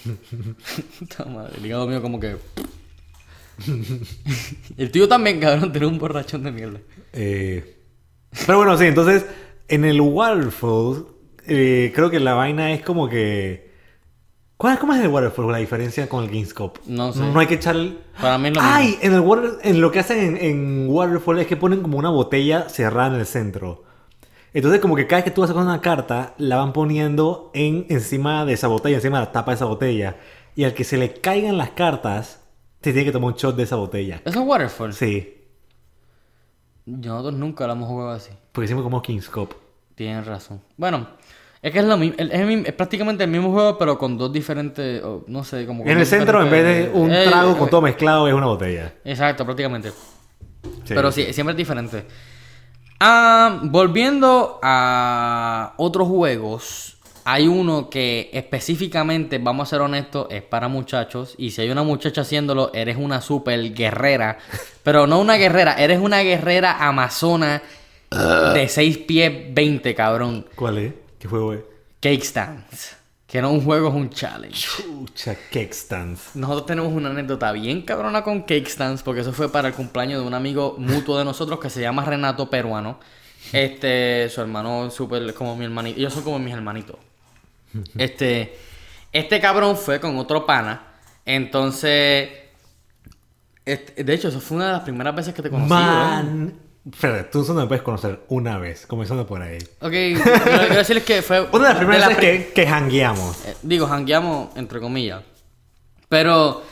[1.29, 2.37] Madre, el hígado mío como que...
[4.77, 6.81] el tuyo también, cabrón, tiene un borrachón de mierda.
[7.13, 7.77] Eh,
[8.47, 9.27] Pero bueno, sí, entonces
[9.69, 11.07] en el Waterfall
[11.47, 13.74] eh, creo que la vaina es como que...
[14.65, 15.53] ¿Cuál, ¿Cómo es el Waterfall?
[15.53, 16.79] La diferencia con el Gamescop.
[16.87, 17.21] No sé.
[17.21, 17.77] No hay que echar...
[18.19, 19.03] Para mí es lo Ay, mismo.
[19.03, 22.09] en, el water- en lo que hacen en, en Waterfall es que ponen como una
[22.09, 23.85] botella cerrada en el centro.
[24.55, 27.51] Entonces como que cada vez que tú vas a sacar una carta, la van poniendo
[27.53, 30.17] en, encima de esa botella, encima de la tapa de esa botella.
[30.57, 32.41] Y al que se le caigan las cartas,
[32.81, 34.23] te tiene que tomar un shot de esa botella.
[34.25, 34.95] ¿Eso es Waterfall?
[34.95, 35.43] Sí,
[36.87, 38.31] Nosotros nunca lo hemos jugado así.
[38.53, 39.55] porque hicimos como King's Cup.
[39.95, 40.63] Tienes razón.
[40.79, 41.07] Bueno,
[41.65, 42.17] es que es lo mismo.
[42.19, 45.03] Es, prácticamente el mismo juego, pero con dos diferentes.
[45.27, 45.83] no sé, como.
[45.83, 48.35] con En el centro, en vez de un Eh, trago eh, con todo mezclado, es
[48.35, 48.93] una botella.
[49.03, 49.91] Exacto, prácticamente.
[49.91, 50.93] Sí.
[50.93, 52.05] Pero sí, siempre es diferente.
[53.01, 60.69] Ah, volviendo a otros juegos, hay uno que específicamente, vamos a ser honestos, es para
[60.69, 61.35] muchachos.
[61.39, 64.37] Y si hay una muchacha haciéndolo, eres una super guerrera.
[64.83, 67.63] Pero no una guerrera, eres una guerrera amazona
[68.11, 70.47] de 6 pies 20, cabrón.
[70.55, 71.04] ¿Cuál es?
[71.25, 71.61] ¿Qué juego es?
[72.01, 72.97] Cake Stands.
[73.27, 74.69] Que no es un juego, es un challenge.
[74.83, 76.37] Chucha, Cake Stands.
[76.37, 80.21] Nosotros tenemos una anécdota bien cabrona con Cake Stands, porque eso fue para el cumpleaños
[80.21, 83.01] de un amigo mutuo de nosotros que se llama Renato Peruano.
[83.55, 85.99] Este, su hermano súper como mi hermanito.
[85.99, 86.97] Ellos son como mis hermanitos.
[87.97, 88.55] Este,
[89.11, 90.89] este cabrón fue con otro pana.
[91.25, 92.29] Entonces,
[93.65, 95.71] este- de hecho, eso fue una de las primeras veces que te conocí.
[95.71, 96.55] Man.
[96.91, 99.57] Espera, tú solo me puedes conocer una vez, comenzando por ahí.
[99.81, 101.41] Ok, lo que quiero decirles que fue.
[101.53, 103.45] Una de las primeras veces que, que jangueamos.
[103.47, 105.23] Eh, digo, jangueamos entre comillas.
[106.11, 106.63] Pero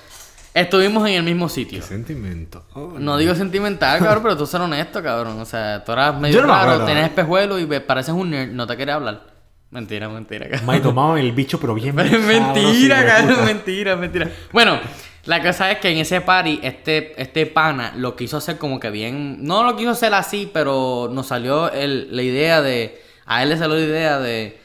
[0.52, 1.82] estuvimos en el mismo sitio.
[1.82, 2.64] Sentimiento.
[2.74, 5.40] Oh, No digo sentimental, cabrón, pero tú ser honesto, cabrón.
[5.40, 6.86] O sea, tú eras medio Yo no me raro, acuerdo.
[6.86, 9.32] tenías espejuelo y pareces un nerd, no te quería hablar.
[9.70, 10.66] Mentira, mentira, cabrón.
[10.66, 14.30] Me tomado el bicho, pero bien Pero es mentira, cabrón, mentira, mentira.
[14.52, 14.78] Bueno,
[15.24, 18.90] la cosa es que en ese party, este, este pana lo quiso hacer como que
[18.90, 19.44] bien.
[19.44, 23.00] No lo quiso hacer así, pero nos salió el- la idea de.
[23.26, 24.58] A él le salió la idea de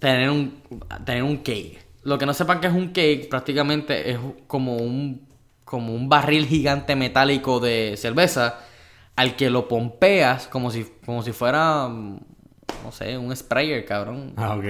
[0.00, 0.62] tener un,
[1.04, 1.78] tener un cake.
[2.02, 5.26] Lo que no sepan que es un cake, prácticamente es como un,
[5.64, 8.58] como un barril gigante metálico de cerveza
[9.16, 14.32] al que lo pompeas como si, como si fuera, no sé, un sprayer, cabrón.
[14.36, 14.64] Ah, ok.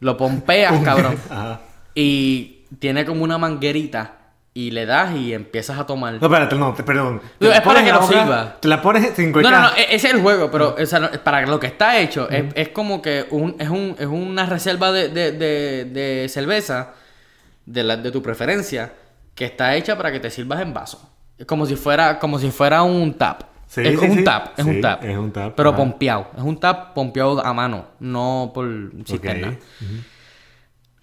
[0.00, 1.16] Lo pompeas, cabrón.
[1.30, 1.60] Ajá.
[1.94, 4.18] Y tiene como una manguerita
[4.54, 6.12] y le das y empiezas a tomar.
[6.14, 7.20] No, espérate, no, te- perdón.
[7.38, 8.56] Te No, es para que en boca, sirva.
[8.60, 11.00] Te la pones sin No, no, no, e- ese es el juego, pero o sea,
[11.00, 14.44] no, para lo que está hecho, es, es como que un, es, un, es una
[14.46, 16.92] reserva de, de, de, de cerveza
[17.64, 18.92] de, la, de tu preferencia
[19.34, 21.10] que está hecha para que te sirvas en vaso.
[21.38, 23.44] Es como si fuera, como si fuera un tap.
[23.66, 24.24] Sí, es sí, un sí.
[24.24, 25.02] tap, es un tap.
[25.02, 25.78] es un tap, Pero ajá.
[25.78, 26.26] pompeado.
[26.36, 28.68] Es un tap pompeado a mano, no por
[29.06, 29.48] cisterna.
[29.48, 29.54] Ok.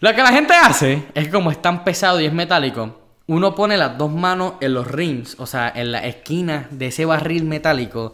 [0.02, 2.99] Lo que la gente hace es que como es tan pesado y es metálico,
[3.30, 7.06] uno pone las dos manos en los rims, o sea, en la esquina de ese
[7.06, 8.14] barril metálico.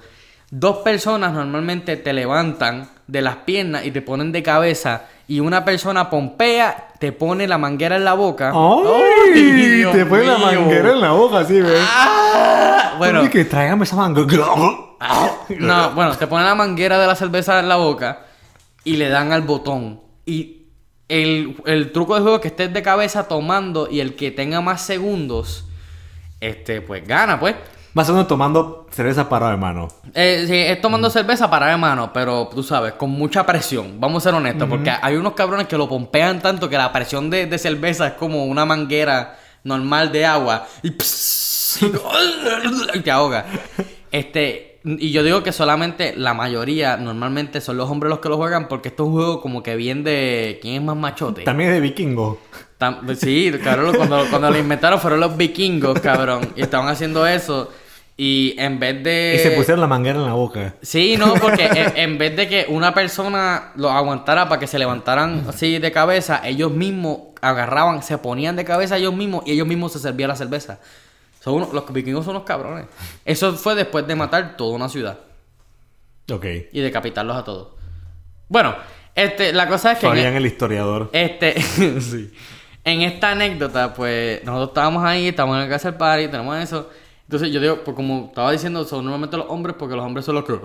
[0.51, 5.63] Dos personas normalmente te levantan de las piernas y te ponen de cabeza y una
[5.63, 8.51] persona pompea, te pone la manguera en la boca.
[8.53, 9.85] ¡Ay!
[9.93, 11.81] Te pone la manguera en la boca, así, ¿ves?
[11.81, 14.45] Ah, bueno, que tráigame esa manguera.
[15.59, 18.25] No, bueno, te ponen la manguera de la cerveza en la boca
[18.83, 20.01] y le dan al botón.
[20.25, 20.64] Y
[21.07, 24.61] el, el truco del juego es que estés de cabeza tomando y el que tenga
[24.61, 25.65] más segundos,
[26.39, 27.55] este, pues gana, pues.
[27.93, 29.87] Más o menos tomando cerveza parada de mano.
[30.13, 34.01] Eh, sí, es tomando cerveza para de mano, pero tú sabes, con mucha presión.
[34.01, 37.29] Vamos a ser honestos, porque hay unos cabrones que lo pompean tanto que la presión
[37.29, 40.67] de, de cerveza es como una manguera normal de agua.
[40.83, 40.89] Y,
[42.93, 43.45] y te ahoga.
[44.11, 48.37] Este, y yo digo que solamente la mayoría, normalmente son los hombres los que lo
[48.37, 50.59] juegan, porque esto es un juego como que bien de.
[50.61, 51.41] ¿Quién es más machote?
[51.41, 52.39] También es de vikingo.
[52.79, 56.49] Tam- sí, cabrón, cuando, cuando lo inventaron fueron los vikingos, cabrón.
[56.55, 57.71] Y estaban haciendo eso.
[58.17, 59.35] Y en vez de.
[59.35, 60.75] Y se pusieron la manguera en la boca.
[60.81, 64.79] Sí, no, porque en, en vez de que una persona lo aguantara para que se
[64.79, 69.67] levantaran así de cabeza, ellos mismos agarraban, se ponían de cabeza ellos mismos y ellos
[69.67, 70.79] mismos se servían la cerveza.
[71.45, 72.87] Son unos- los vikingos son unos cabrones.
[73.23, 75.19] Eso fue después de matar toda una ciudad
[76.31, 76.45] Ok.
[76.73, 77.67] y decapitarlos a todos.
[78.49, 78.75] Bueno,
[79.13, 81.09] este, la cosa es que en, Fabián el historiador.
[81.13, 81.61] este,
[82.01, 82.33] sí.
[82.83, 86.89] En esta anécdota, pues, nosotros estábamos ahí, estábamos en el casa del party, tenemos eso.
[87.27, 90.35] Entonces yo digo, pues como estaba diciendo, son normalmente los hombres, porque los hombres son
[90.35, 90.59] los que...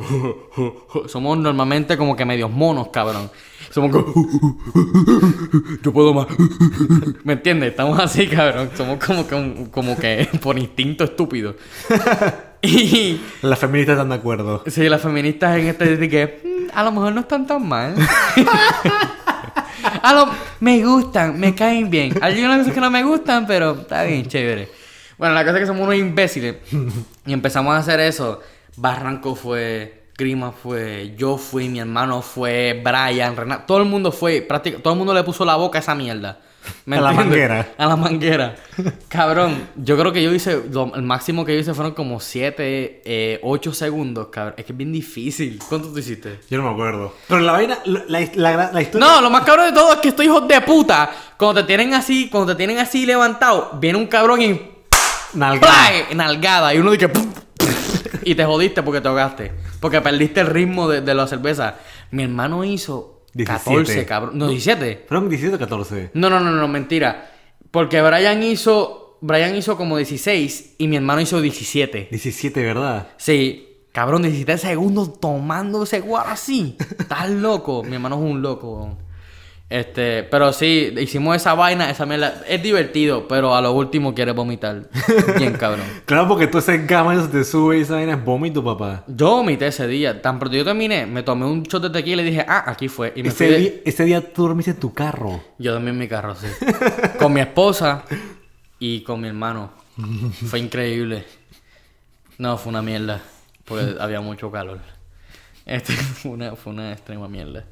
[1.08, 3.30] Somos normalmente como que medios monos, cabrón.
[3.70, 4.12] Somos como...
[5.82, 6.26] Yo puedo más.
[7.24, 7.70] ¿Me entiendes?
[7.70, 8.68] Estamos así, cabrón.
[8.76, 11.54] Somos como que, como que por instinto estúpido.
[12.60, 13.18] Y...
[13.40, 14.62] Las feministas están de acuerdo.
[14.66, 17.94] Sí, las feministas en este dicen que "Mm, a lo mejor no están tan mal.
[20.02, 20.26] a lo,
[20.60, 22.12] me gustan, me caen bien.
[22.20, 24.79] Hay unas cosas que no me gustan, pero está bien, chévere.
[25.20, 26.56] Bueno, la cosa es que somos unos imbéciles.
[27.26, 28.40] Y empezamos a hacer eso.
[28.76, 33.64] Barranco fue, Grima fue, yo fui, mi hermano fue, Brian, Renato.
[33.66, 36.40] Todo el mundo fue, prácticamente, todo el mundo le puso la boca a esa mierda.
[36.84, 37.68] ¿Me A la manguera.
[37.78, 38.54] A la manguera.
[39.08, 43.40] Cabrón, yo creo que yo hice, lo- el máximo que yo hice fueron como 7,
[43.42, 44.54] 8 segundos, cabrón.
[44.56, 45.58] Es que es bien difícil.
[45.68, 46.40] ¿Cuánto tú hiciste?
[46.50, 47.14] Yo no me acuerdo.
[47.28, 49.06] Pero la vaina, la, la, la- la historia.
[49.06, 51.94] No, lo más cabrón de todo es que estos hijos de puta, cuando te tienen
[51.94, 54.60] así, cuando te tienen así levantado, viene un cabrón y
[55.34, 55.90] Nalgada.
[56.14, 56.74] nalgada.
[56.74, 57.10] Y uno dice
[58.22, 59.52] y te jodiste porque te ahogaste.
[59.80, 61.76] Porque perdiste el ritmo de, de la cerveza.
[62.10, 64.06] Mi hermano hizo 14, 17.
[64.06, 64.38] cabrón.
[64.38, 65.04] No, 17.
[65.08, 66.10] Fueron 17 o 14.
[66.14, 67.30] No, no, no, no, mentira.
[67.70, 69.18] Porque Brian hizo.
[69.22, 72.08] Brian hizo como 16 y mi hermano hizo 17.
[72.10, 73.08] 17, ¿verdad?
[73.18, 76.76] Sí, cabrón, 17 segundos tomándose guaro así.
[76.98, 77.82] Estás loco.
[77.82, 78.96] Mi hermano es un loco.
[79.70, 82.42] Este, pero sí, hicimos esa vaina, esa mierda.
[82.48, 84.88] Es divertido, pero a lo último quiere vomitar.
[85.38, 85.86] Bien cabrón.
[86.06, 89.04] Claro, porque tú ese gama eso te sube y esa vaina es vómito, papá.
[89.06, 90.20] Yo vomité ese día.
[90.20, 93.12] Tan pronto yo terminé, me tomé un shot de tequila y dije, ah, aquí fue.
[93.14, 95.40] Y me Ese fui de- día, ese día tú dormiste en tu carro.
[95.58, 96.48] Yo dormí en mi carro, sí.
[97.20, 98.02] con mi esposa
[98.80, 99.70] y con mi hermano.
[100.48, 101.24] Fue increíble.
[102.38, 103.20] No, fue una mierda.
[103.64, 104.80] Porque había mucho calor.
[105.64, 107.66] Este fue una, fue una extrema mierda.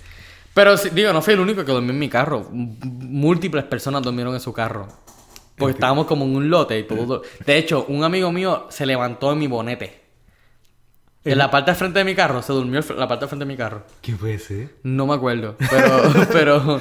[0.58, 2.48] Pero digo, no fui el único que dormí en mi carro.
[2.50, 4.88] Múltiples personas durmieron en su carro.
[5.56, 7.22] Porque estábamos como en un lote y todo.
[7.46, 10.00] De hecho, un amigo mío se levantó en mi bonete.
[11.24, 13.52] En la parte de frente de mi carro, se durmió la parte de frente de
[13.52, 13.84] mi carro.
[14.02, 14.74] ¿Qué puede ser?
[14.82, 16.80] No me acuerdo, pero, pero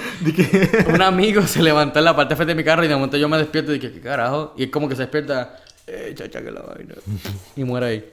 [0.87, 3.17] un amigo se levantó en la parte de frente de mi carro y de momento
[3.17, 4.55] yo me despierto y dije, ¿qué carajo?
[4.57, 6.95] Y es como que se despierta, eh, chacha, que la vaina.
[7.55, 8.11] Y muere ahí.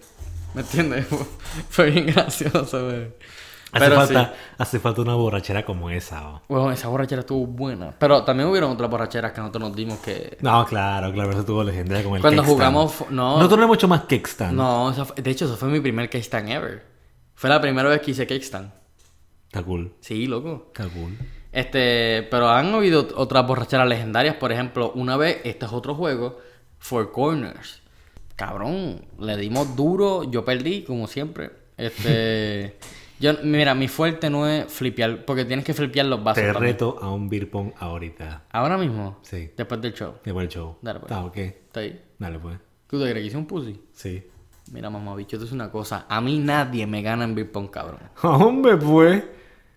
[0.53, 1.07] ¿Me entiendes?
[1.71, 3.07] Fue bien gracioso, güey.
[3.75, 4.41] Hace Pero falta, sí.
[4.57, 6.29] hace falta una borrachera como esa.
[6.29, 6.43] oh.
[6.49, 7.93] Bueno, esa borrachera estuvo buena.
[7.99, 10.39] Pero también hubieron otras borracheras que nosotros nos dimos que...
[10.41, 13.37] No, claro, claro, eso tuvo legendaria con el Cuando jugamos no.
[13.37, 14.53] Nosotros no hemos hecho más kickstand.
[14.57, 16.85] No, de hecho, eso fue mi primer kickstand ever.
[17.35, 18.71] Fue la primera vez que hice kickstand.
[19.47, 19.93] Está cool.
[20.01, 20.67] Sí, loco.
[20.69, 21.19] Está cool.
[21.51, 24.37] Este, pero han habido otras borracheras legendarias.
[24.37, 26.39] Por ejemplo, una vez, este es otro juego,
[26.79, 27.83] Four Corners.
[28.37, 31.51] Cabrón, le dimos duro, yo perdí, como siempre.
[31.77, 32.77] Este,
[33.21, 36.43] yo, mira, mi fuerte no es flipear, porque tienes que flipear los vasos.
[36.43, 36.73] Te también.
[36.73, 38.43] reto a un beer pong ahorita.
[38.53, 39.51] Ahora mismo, Sí.
[39.57, 40.15] después del show.
[40.25, 40.77] Después del show.
[40.83, 41.11] Dale, pues.
[41.13, 41.37] Está ok.
[41.37, 42.01] Está ahí.
[42.19, 42.59] Dale, pues.
[42.89, 43.81] ¿Qué te crees que hice un pussy?
[43.93, 44.23] Sí.
[44.73, 46.07] Mira, mamá, bicho, esto es una cosa.
[46.09, 48.01] A mí nadie me gana en beer pong, cabrón.
[48.23, 49.23] Hombre, pues.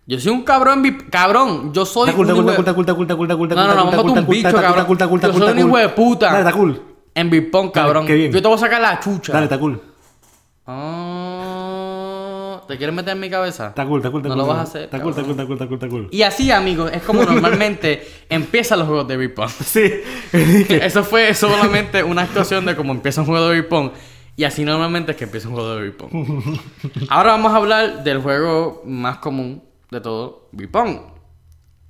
[0.05, 0.83] Yo soy un cabrón.
[1.11, 4.87] Cabrón, yo soy un hijo de- No, no, no, vamos a un bicho, cabrón.
[5.21, 6.27] Yo soy un hijo de puta.
[6.27, 6.81] Dale, está cool.
[7.13, 8.07] En beer pong, cabrón.
[8.07, 9.33] Yo te voy a sacar la chucha.
[9.33, 9.81] Dale, está cool.
[10.65, 11.16] Ah,
[12.67, 13.67] ¿Te quieres meter en mi cabeza?
[13.67, 14.43] Está cool, está cool, está No cool.
[14.43, 14.83] lo vas a hacer.
[14.83, 16.07] Está cool, está cool, está cool, está cool, está cool.
[16.11, 19.49] Y así, amigos, es como normalmente empiezan los juegos de beer pong.
[19.65, 19.91] Sí.
[20.33, 23.91] Eso fue solamente una actuación de cómo empieza un juego de beer pong.
[24.35, 26.11] Y así normalmente es que empieza un juego de beer pong.
[27.09, 30.97] Ahora vamos a hablar del juego más común de todo, beer pong.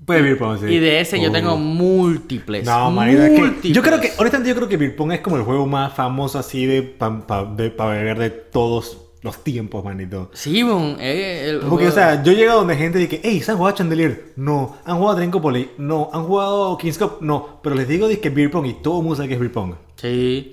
[0.06, 0.66] Puede beer pong, sí.
[0.66, 1.32] Y de ese yo Oh.
[1.32, 2.64] tengo múltiples.
[2.64, 3.72] No, marido, es que múltiples.
[3.74, 6.38] yo creo que, honestamente, yo creo que Beer Pong es como el juego más famoso
[6.38, 7.44] así de para
[7.90, 10.30] beber de todos los tiempos, manito.
[10.32, 13.56] Sí, bon, eh, el Porque, o sea, yo llego donde gente dice, hey, ¿se han
[13.58, 14.32] jugado Chandelier?
[14.36, 14.76] No.
[14.84, 15.70] ¿Han jugado Trincopoly?
[15.78, 16.08] No.
[16.12, 17.18] ¿Han jugado Kings Cup?
[17.20, 17.58] No.
[17.62, 19.52] Pero les digo que es Beer Pong y todo el mundo sabe que es Beer
[19.52, 19.74] Pong.
[19.96, 20.52] Sí.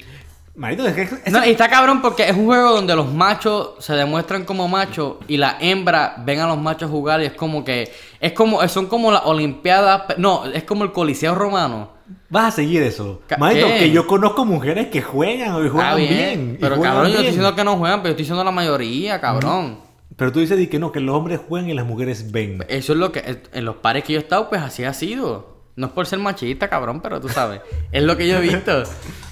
[0.55, 1.01] Manito, es que...
[1.01, 4.67] es- No, y está cabrón porque es un juego donde los machos se demuestran como
[4.69, 8.65] machos y las hembras ven a los machos jugar y es como que es como
[8.69, 11.89] son como las olimpiadas, no, es como el coliseo romano.
[12.29, 13.21] Vas a seguir eso.
[13.27, 13.35] ¿qué?
[13.79, 16.09] que yo conozco mujeres que juegan y juegan bien.
[16.09, 17.25] bien, pero juegan cabrón, yo bien.
[17.25, 19.79] estoy diciendo que no juegan, pero yo estoy diciendo la mayoría, cabrón.
[20.15, 22.63] Pero tú dices di que no, que los hombres juegan y las mujeres ven.
[22.69, 25.55] Eso es lo que en los pares que yo he estado, pues así ha sido.
[25.75, 27.59] No es por ser machista, cabrón, pero tú sabes.
[27.91, 28.83] es lo que yo he visto.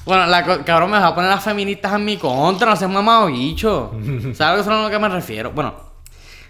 [0.05, 3.27] Bueno, la cabrón me va a poner las feministas en mi contra, no seas mamado
[3.27, 3.93] bicho.
[4.33, 5.51] ¿Sabes a lo que me refiero?
[5.51, 5.73] Bueno,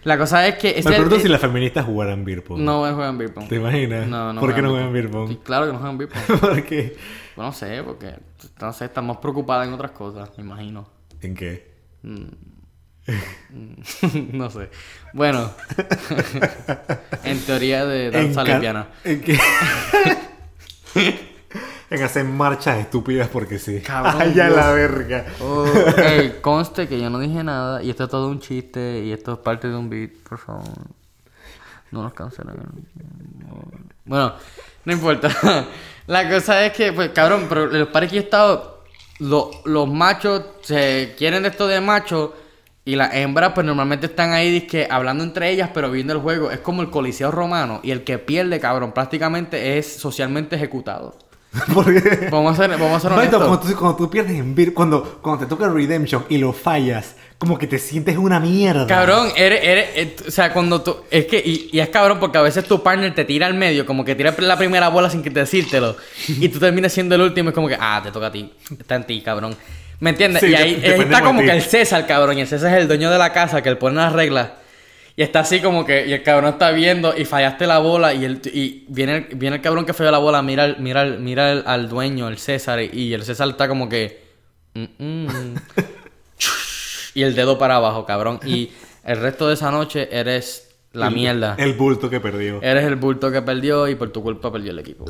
[0.03, 0.81] la cosa es que.
[0.83, 2.59] Me pregunto eh, si las feministas jugaran beer pong.
[2.59, 3.47] No juegan beer pong.
[3.47, 4.07] ¿Te imaginas?
[4.07, 5.37] No, no ¿Por qué no juegan beer pong?
[5.43, 6.39] Claro que no juegan beer pong.
[6.41, 6.97] Porque...
[7.35, 8.13] Bueno, no sé, porque.
[8.61, 10.87] No sé, estamos preocupadas en otras cosas, me imagino.
[11.21, 11.73] ¿En qué?
[14.31, 14.69] no sé.
[15.13, 15.51] Bueno.
[17.23, 18.89] en teoría de danza lesbiana.
[19.03, 19.39] ¿En qué?
[21.89, 23.81] En hacer marchas estúpidas porque sí.
[23.81, 25.25] Cabrón, Ay, ya la verga.
[25.41, 25.65] Oh,
[26.41, 29.39] conste que yo no dije nada y esto es todo un chiste y esto es
[29.39, 30.63] parte de un beat, por favor.
[31.91, 32.55] No nos cancelen.
[34.05, 34.33] Bueno,
[34.85, 35.29] no importa.
[36.07, 38.83] La cosa es que, pues, cabrón, pero los pares que yo he estado,
[39.19, 42.33] lo- los machos se quieren de esto de macho
[42.83, 46.51] y las hembras, pues normalmente están ahí dizque, hablando entre ellas, pero viendo el juego.
[46.51, 51.15] Es como el coliseo romano y el que pierde, cabrón, prácticamente es socialmente ejecutado.
[51.73, 52.29] Porque...
[52.31, 53.39] Vamos a ser, vamos a ser honestos.
[53.39, 57.57] cuando, tú, cuando tú pierdes en cuando, cuando te toca Redemption y lo fallas, como
[57.57, 58.87] que te sientes una mierda.
[58.87, 62.37] Cabrón, eres, eres, eh, o sea, cuando tú, es que, y, y es cabrón porque
[62.37, 65.21] a veces tu partner te tira al medio, como que tira la primera bola sin
[65.21, 65.95] que te decírtelo,
[66.27, 68.95] y tú terminas siendo el último, es como que, ah, te toca a ti, está
[68.95, 69.55] en ti, cabrón.
[69.99, 70.41] ¿Me entiendes?
[70.41, 73.11] Sí, y ahí, está como que el César, cabrón, y el César es el dueño
[73.11, 74.49] de la casa que él pone las reglas.
[75.15, 78.25] Y está así como que, y el cabrón está viendo y fallaste la bola y,
[78.25, 81.19] el, y viene, el, viene el cabrón que falló la bola, mira, al- mira, al-
[81.19, 84.23] mira al, al dueño, el César, y el César está como que...
[84.73, 85.55] "Mm, mm".
[87.13, 88.39] y el dedo para abajo, cabrón.
[88.45, 88.71] Y
[89.05, 91.55] el resto de esa noche eres la mierda.
[91.59, 92.59] El bulto que perdió.
[92.63, 95.05] Eres el bulto que perdió y por tu culpa perdió el equipo.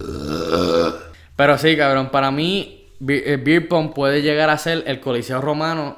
[1.36, 5.98] Pero sí, cabrón, para mí eh, Beer Pong puede llegar a ser el Coliseo Romano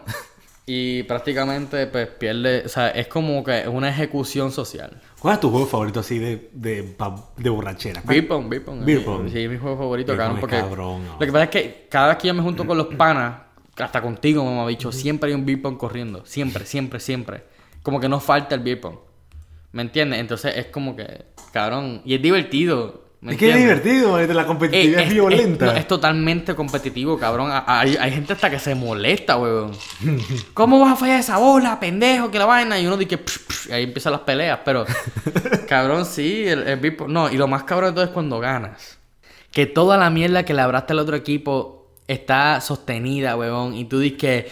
[0.67, 4.99] y prácticamente pues pierde, o sea, es como que una ejecución social.
[5.19, 6.95] ¿Cuál es tu juego favorito así de, de,
[7.37, 8.01] de borrachera?
[8.05, 8.83] Beer Pong, Beer Pong.
[8.83, 9.29] Beer es mi- pong.
[9.31, 11.13] Sí, es mi juego favorito, Beer cabrón, porque es cabrón, no.
[11.13, 13.41] lo que pasa es que cada vez que yo me junto con los panas,
[13.77, 17.43] hasta contigo, mamá bicho, siempre hay un Beer Pong corriendo, siempre, siempre, siempre.
[17.83, 18.95] Como que no falta el Beer Pong.
[19.71, 20.19] ¿Me entiendes?
[20.19, 23.04] Entonces es como que, cabrón, y es divertido.
[23.25, 25.65] ¿Me Es que es divertido, manito, la Eh, competitividad es, es, violenta.
[25.67, 27.51] es- no, es totalmente competitivo, cabrón.
[27.65, 29.71] Hay, hay gente hasta que se molesta, weón.
[30.53, 32.79] ¿Cómo vas a fallar esa bola, pendejo, que la vaina?
[32.79, 34.59] Y uno dice, psh, psh, y ahí empiezan las peleas.
[34.63, 34.85] Pero,
[35.67, 38.97] cabrón, sí, el, el No, y lo más cabrón de todo es cuando ganas.
[39.51, 43.73] Que toda la mierda que le abraste al otro equipo está sostenida, weón.
[43.75, 44.51] Y tú dices que.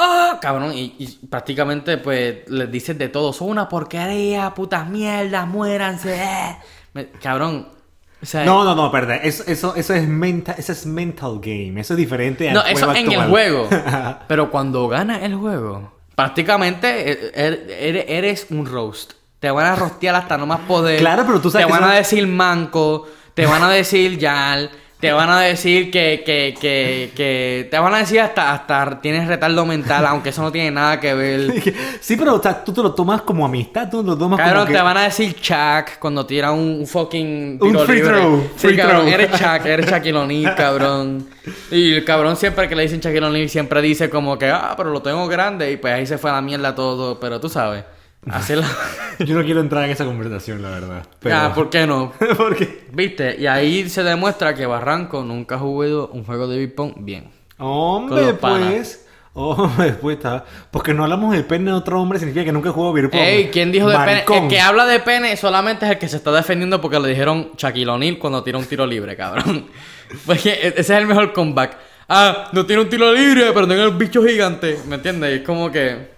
[0.00, 0.38] ¡Ah!
[0.40, 3.32] Cabrón, y, y prácticamente, pues, les dices de todo.
[3.32, 6.14] Son una porquería, putas mierdas, muéranse.
[6.22, 6.56] eh".
[6.94, 7.76] Me- cabrón.
[8.20, 9.18] O sea, No, no, no, perdón.
[9.22, 11.80] Eso, eso, eso, es mental, eso es mental game.
[11.80, 13.68] Eso es diferente al No, juego eso en el juego.
[14.28, 19.12] Pero cuando ganas el juego, prácticamente eh, er- er- eres un roast.
[19.40, 20.98] Te van a rostear hasta no más poder.
[20.98, 24.18] Claro, pero tú sabes Te que van son- a decir manco, te van a decir
[24.18, 24.68] yal,
[25.00, 29.28] te van a decir que, que, que, que te van a decir hasta, hasta tienes
[29.28, 31.52] retardo mental, aunque eso no tiene nada que ver.
[32.00, 34.66] Sí, pero o sea, tú te lo tomas como amistad, tú lo tomas Cabrón, como
[34.66, 34.72] que...
[34.74, 38.10] te van a decir Chuck cuando tira un, fucking Un free libre.
[38.18, 39.14] throw, Sí, free cabrón, throw.
[39.14, 41.28] eres Chuck, eres Shaquille O'Neal, cabrón.
[41.70, 44.90] Y el cabrón siempre que le dicen Shaquille O'Neal siempre dice como que, ah, pero
[44.90, 45.70] lo tengo grande.
[45.70, 47.20] Y pues ahí se fue a la mierda todo.
[47.20, 47.84] Pero tú sabes,
[48.30, 48.68] hacerla...
[49.18, 51.06] Yo no quiero entrar en esa conversación, la verdad.
[51.20, 51.36] Pero...
[51.36, 52.12] Ah, ¿por qué no?
[52.36, 52.86] Porque...
[52.92, 53.36] ¿Viste?
[53.38, 57.30] Y ahí se demuestra que Barranco nunca ha jugado un juego de beer pong bien.
[57.58, 59.04] Hombre, pues...
[59.34, 60.44] Hombre, pues está...
[60.70, 63.20] Porque no hablamos del pene de otro hombre significa que nunca jugó beer pong.
[63.20, 64.24] Ey, ¿quién dijo de pene?
[64.28, 67.50] El que habla de pene solamente es el que se está defendiendo porque le dijeron
[67.56, 69.66] Shaquille O'Neal cuando tira un tiro libre, cabrón.
[70.26, 71.76] Porque e- ese es el mejor comeback.
[72.08, 74.78] Ah, no tiene un tiro libre, pero tiene el bicho gigante.
[74.86, 75.40] ¿Me entiendes?
[75.40, 76.17] Es como que,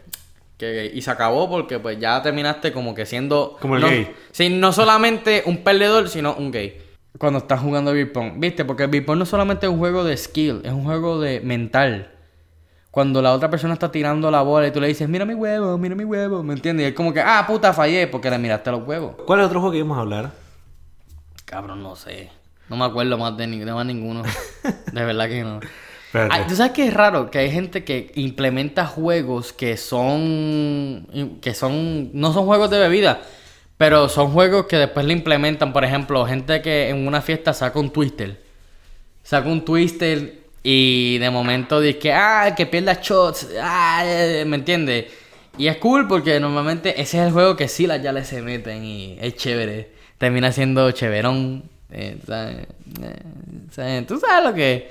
[0.60, 3.56] que- Y se acabó porque pues ya terminaste como que siendo...
[3.60, 4.14] Como el no- gay.
[4.30, 6.80] Sí, no solamente un perdedor, sino un gay.
[7.18, 8.34] Cuando estás jugando beer pong.
[8.36, 8.64] ¿Viste?
[8.64, 11.40] Porque el beer pong no solamente es un juego de skill, es un juego de
[11.40, 12.12] mental.
[12.92, 15.78] Cuando la otra persona está tirando la bola y tú le dices, mira mi huevo,
[15.78, 16.84] mira mi huevo, ¿me entiendes?
[16.86, 19.14] Y es como que, ah, puta, fallé porque le miraste los huevos.
[19.26, 20.30] ¿Cuál es otro juego que íbamos a hablar?
[21.44, 22.30] Cabrón, no sé.
[22.68, 24.22] No me acuerdo más de, ni- de más ninguno.
[24.92, 25.60] De verdad que no.
[26.12, 26.44] Espérate.
[26.48, 27.30] ¿Tú sabes qué es raro?
[27.30, 31.38] Que hay gente que implementa juegos que son.
[31.40, 32.10] que son.
[32.12, 33.22] no son juegos de bebida.
[33.76, 35.72] Pero son juegos que después le implementan.
[35.72, 38.42] Por ejemplo, gente que en una fiesta saca un twister.
[39.22, 42.12] Saca un twister y de momento dice que.
[42.12, 43.48] Ah, que pierda shots.
[43.62, 44.02] Ah,
[44.46, 45.06] ¿me entiendes?
[45.58, 48.42] Y es cool porque normalmente ese es el juego que sí las ya le se
[48.42, 49.92] meten y es chévere.
[50.18, 51.64] Termina siendo chéverón.
[51.92, 52.56] eh, ¿sabes?
[53.02, 53.16] Eh,
[53.70, 54.06] ¿sabes?
[54.06, 54.90] Tú sabes lo que.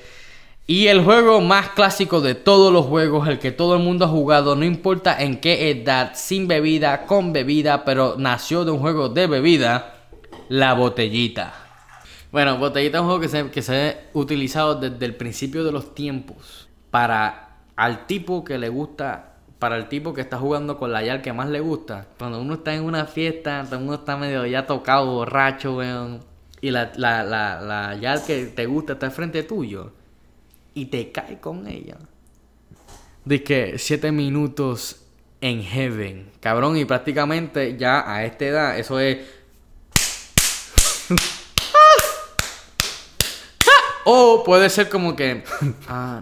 [0.70, 4.08] Y el juego más clásico de todos los juegos, el que todo el mundo ha
[4.08, 9.10] jugado, no importa en qué edad, sin bebida, con bebida, pero nació de un juego
[9.10, 9.96] de bebida,
[10.48, 11.56] la botellita.
[12.32, 15.72] Bueno, botellita es un juego que se, que se ha utilizado desde el principio de
[15.72, 20.92] los tiempos para al tipo que le gusta, para el tipo que está jugando con
[20.92, 22.06] la yal que más le gusta.
[22.20, 26.20] Cuando uno está en una fiesta, el mundo está medio ya tocado, borracho, weón,
[26.62, 29.94] y la, la, la, la yal que te gusta está frente tuyo
[30.82, 31.98] y te cae con ella.
[33.26, 35.02] De que siete minutos
[35.42, 36.32] en heaven.
[36.40, 39.18] Cabrón, y prácticamente ya a esta edad, eso es.
[44.06, 45.44] o puede ser como que.
[45.88, 46.22] Ah,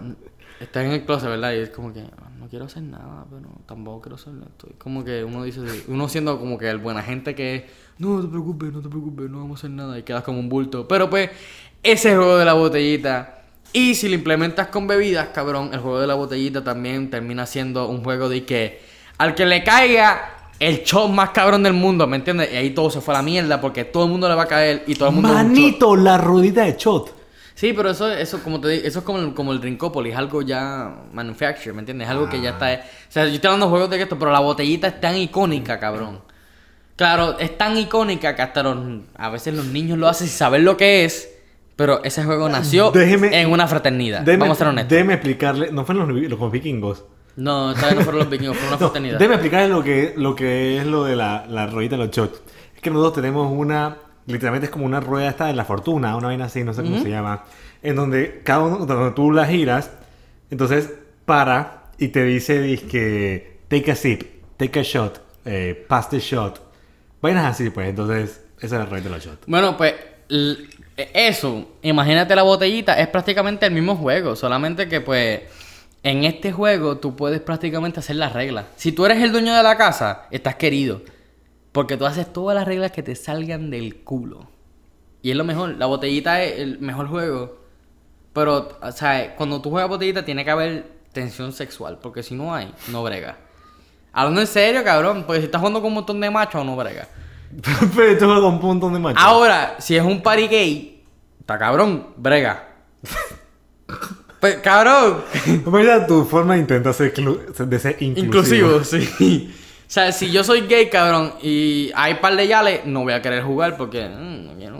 [0.60, 1.52] estás en el closet, ¿verdad?
[1.52, 2.00] Y es como que.
[2.00, 4.68] "Ah, No quiero hacer nada, pero tampoco quiero hacer esto.
[4.70, 5.60] Es como que uno dice.
[5.88, 7.64] Uno siendo como que el buena gente que es.
[7.98, 9.98] No, no te preocupes, no te preocupes, no vamos a hacer nada.
[9.98, 10.86] Y quedas como un bulto.
[10.88, 11.30] Pero pues,
[11.82, 13.34] ese juego de la botellita.
[13.72, 17.88] Y si lo implementas con bebidas, cabrón, el juego de la botellita también termina siendo
[17.88, 18.80] un juego de que
[19.18, 22.50] al que le caiga el shot más cabrón del mundo, ¿me entiendes?
[22.52, 24.48] Y ahí todo se fue a la mierda porque todo el mundo le va a
[24.48, 25.32] caer y todo el mundo.
[25.32, 27.14] Manito, la ruedita de shot.
[27.54, 30.18] Sí, pero eso, eso como te digo, eso es como el, como el Drinkopolis, es
[30.18, 32.06] algo ya manufactured, ¿me entiendes?
[32.06, 32.66] Es algo que ya está.
[32.72, 35.78] O sea, yo estoy hablando de juegos de esto, pero la botellita es tan icónica,
[35.80, 36.20] cabrón.
[36.94, 38.76] Claro, es tan icónica que hasta los,
[39.16, 41.37] a veces los niños lo hacen sin saber lo que es.
[41.78, 44.22] Pero ese juego nació Déjeme- en una fraternidad.
[44.22, 44.90] Déjeme, Vamos a ser honestos.
[44.90, 45.70] déjeme explicarle.
[45.70, 47.04] No fueron los, los vikingos.
[47.36, 49.18] No, vez no fueron los vikingos, fue una No, fraternidad.
[49.18, 52.42] déjeme explicarle lo que, lo que es lo de la, la ruedita de los shots.
[52.74, 53.96] Es que nosotros tenemos una.
[54.26, 57.00] Literalmente es como una rueda esta de la fortuna, una vaina así, no sé cómo
[57.00, 57.44] se llama.
[57.80, 59.90] En donde cada uno, donde tú la giras,
[60.50, 60.92] entonces
[61.24, 64.22] para y te dice que take a sip,
[64.56, 66.60] take a shot, eh, pass the shot.
[67.22, 67.88] Vainas así, pues.
[67.88, 69.38] Entonces, esa es la rueda de los shots.
[69.46, 69.94] Bueno, pues
[70.98, 75.42] eso, imagínate la botellita, es prácticamente el mismo juego, solamente que pues
[76.02, 78.66] en este juego tú puedes prácticamente hacer las reglas.
[78.76, 81.02] Si tú eres el dueño de la casa, estás querido,
[81.72, 84.48] porque tú haces todas las reglas que te salgan del culo.
[85.22, 87.58] Y es lo mejor, la botellita es el mejor juego,
[88.32, 92.54] pero, o sea, cuando tú juegas botellita tiene que haber tensión sexual, porque si no
[92.54, 93.36] hay, no brega.
[94.12, 97.08] Hablando en serio, cabrón, porque si estás jugando con un montón de machos, no brega.
[97.96, 99.18] Pero esto es un punto de macho.
[99.20, 101.04] Ahora, si es un party gay,
[101.40, 102.68] está cabrón, brega.
[104.40, 105.24] Pues, cabrón,
[105.66, 108.76] Mira tu forma de intentar ser, de ser inclusivo.
[108.76, 109.52] inclusivo, sí.
[109.52, 113.20] O sea, si yo soy gay, cabrón, y hay par de yales, no voy a
[113.22, 114.08] querer jugar porque.
[114.08, 114.78] mm, no quiero.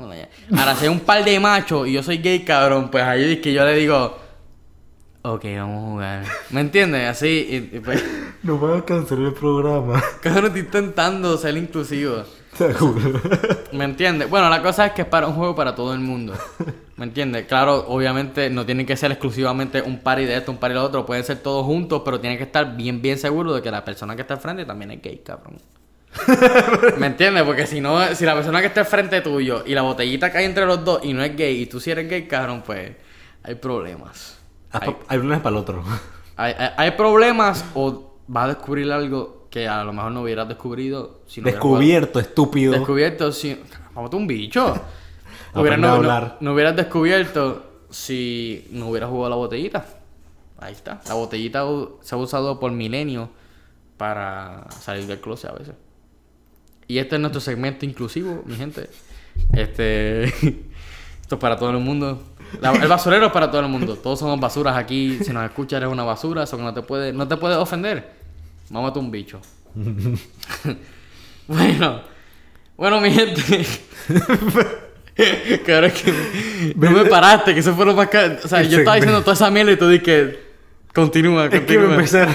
[0.57, 3.41] Ahora, si hay un par de machos y yo soy gay, cabrón, pues ahí es
[3.41, 4.17] que yo le digo.
[5.23, 6.25] Ok, vamos a jugar.
[6.51, 7.09] ¿Me entiendes?
[7.09, 8.03] Así, y, y pues.
[8.43, 10.01] Nos van a cancelar el programa.
[10.23, 12.23] Cabrón, estoy intentando ser inclusivo.
[13.73, 14.29] ¿Me entiendes?
[14.31, 16.35] Bueno, la cosa es que es para un juego para todo el mundo.
[16.97, 17.47] ¿Me entiendes?
[17.47, 20.87] Claro, obviamente no tiene que ser exclusivamente un party de esto, un party de lo
[20.87, 21.07] otro.
[21.07, 24.17] Pueden ser todos juntos, pero tiene que estar bien, bien seguro de que la persona
[24.17, 25.59] que está al frente también es gay, cabrón.
[26.99, 27.43] ¿Me entiendes?
[27.45, 30.45] Porque si no, si la persona que está al frente tuyo y la botellita cae
[30.45, 32.93] entre los dos y no es gay y tú sí eres gay, cabrón, pues
[33.43, 34.39] hay problemas.
[34.73, 35.85] Hay, Hay problemas para el otro.
[36.37, 40.47] hay- hay- hay problemas o vas a descubrir algo que a lo mejor no hubieras
[40.49, 42.73] descubrido si no hubieras Descubierto, estúpido.
[42.73, 43.61] Descubierto si.
[43.95, 44.67] Vamos un bicho.
[45.53, 46.37] Aprende Hubiera- a no, no- hablar.
[46.41, 49.87] no hubieras descubierto si no hubieras jugado la botellita.
[50.61, 51.01] Ahí está.
[51.09, 51.65] La botellita
[52.01, 53.29] se ha usado por milenios
[53.97, 55.75] para salir del closet a veces.
[56.87, 58.89] Y este es nuestro segmento inclusivo, mi gente.
[59.53, 60.25] Este.
[61.21, 62.23] Esto es para todo el mundo.
[62.61, 63.97] La- el basurero es para todo el mundo.
[63.97, 65.19] Todos somos basuras aquí.
[65.23, 66.43] Si nos escuchas, eres una basura.
[66.45, 68.18] Eso que no te puede, no te puede ofender.
[68.71, 69.41] Mámate un bicho.
[71.47, 72.03] bueno.
[72.77, 73.67] Bueno, mi gente.
[75.65, 76.13] Claro es que
[76.77, 79.21] no me paraste, que eso fue lo más ca- O sea, El yo estaba diciendo
[79.23, 80.39] toda esa mierda y tú que
[80.95, 81.95] Continúa, Es que va a continúa.
[81.97, 82.29] empezar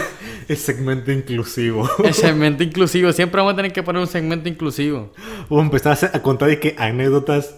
[0.49, 1.89] el segmento inclusivo.
[2.03, 3.13] El segmento inclusivo.
[3.13, 5.13] Siempre vamos a tener que poner un segmento inclusivo.
[5.49, 7.55] A empezar a contar y que anécdotas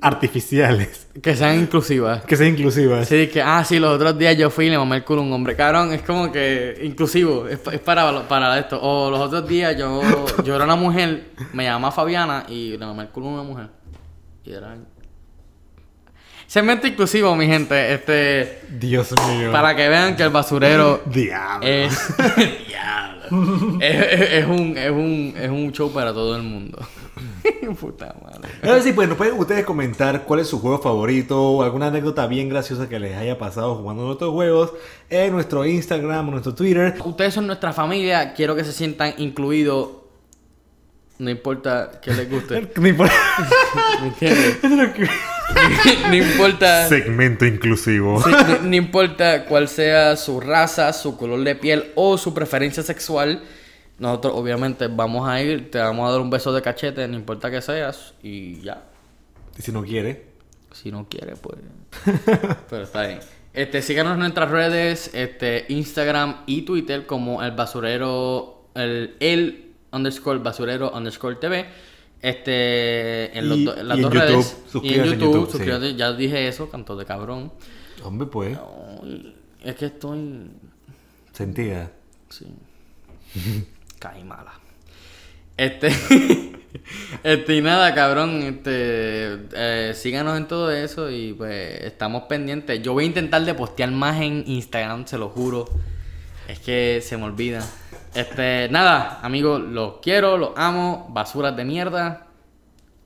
[0.00, 1.08] artificiales.
[1.22, 2.22] Que sean inclusivas.
[2.24, 3.08] Que sean inclusivas.
[3.08, 5.24] Sí, que, ah, sí, los otros días yo fui y le mamé el culo a
[5.24, 5.56] un hombre.
[5.56, 8.78] Cabrón, es como que inclusivo, es, es para, para esto.
[8.80, 10.00] O los otros días yo,
[10.44, 13.68] yo era una mujer, me llamaba Fabiana y le mamé el culo a una mujer.
[14.44, 14.76] Y era...
[16.46, 17.92] Segmento inclusivo, mi gente.
[17.92, 18.62] Este.
[18.70, 19.52] Dios mío.
[19.52, 21.66] Para que vean que el basurero Diablo.
[21.66, 22.14] es.
[22.66, 23.78] Diablo.
[23.80, 26.78] es, es- es un, es, un, es un show para todo el mundo.
[27.80, 28.48] Puta madre.
[28.62, 32.26] Ahora sí, pues nos pueden ustedes comentar cuál es su juego favorito o alguna anécdota
[32.26, 34.72] bien graciosa que les haya pasado jugando nuestros juegos
[35.10, 36.94] en nuestro Instagram o nuestro Twitter.
[37.04, 38.32] Ustedes son nuestra familia.
[38.34, 39.90] Quiero que se sientan incluidos.
[41.18, 42.68] No importa que les guste.
[42.76, 43.14] No importa.
[46.08, 46.88] No importa.
[46.88, 48.22] Segmento inclusivo.
[48.22, 52.82] Sí, no, no importa cuál sea su raza, su color de piel o su preferencia
[52.82, 53.42] sexual.
[53.98, 57.50] Nosotros obviamente vamos a ir, te vamos a dar un beso de cachete, no importa
[57.50, 58.84] que seas, y ya.
[59.58, 60.26] Y si no quiere.
[60.72, 61.58] Si no quiere, pues.
[62.70, 63.18] Pero está bien.
[63.54, 70.38] Este, síganos en nuestras redes, este, Instagram y Twitter como el basurero, el, el underscore
[70.38, 71.66] basurero underscore TV.
[72.20, 74.56] Este, en, los Y- do- en las y en dos YouTube, redes.
[74.82, 75.52] Y en YouTube, sí.
[75.52, 77.52] suscríbete, ya dije eso, canto de cabrón.
[78.04, 78.56] Hombre, pues.
[79.64, 80.50] Es que estoy.
[81.32, 81.90] Sentida.
[82.28, 82.46] Sí.
[83.98, 84.52] Caí mala.
[85.56, 85.88] Este.
[87.24, 88.42] este, y nada, cabrón.
[88.42, 89.38] Este.
[89.54, 92.80] eh, síganos en todo eso y pues estamos pendientes.
[92.82, 95.66] Yo voy a intentar de postear más en Instagram, se lo juro.
[96.46, 97.64] Es que se me olvida.
[98.14, 101.08] Este, nada, amigos, los quiero, los amo.
[101.10, 102.26] Basuras de mierda.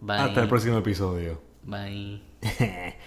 [0.01, 0.17] Bye.
[0.17, 1.41] Hasta el próximo episodio.
[1.65, 2.23] Bye.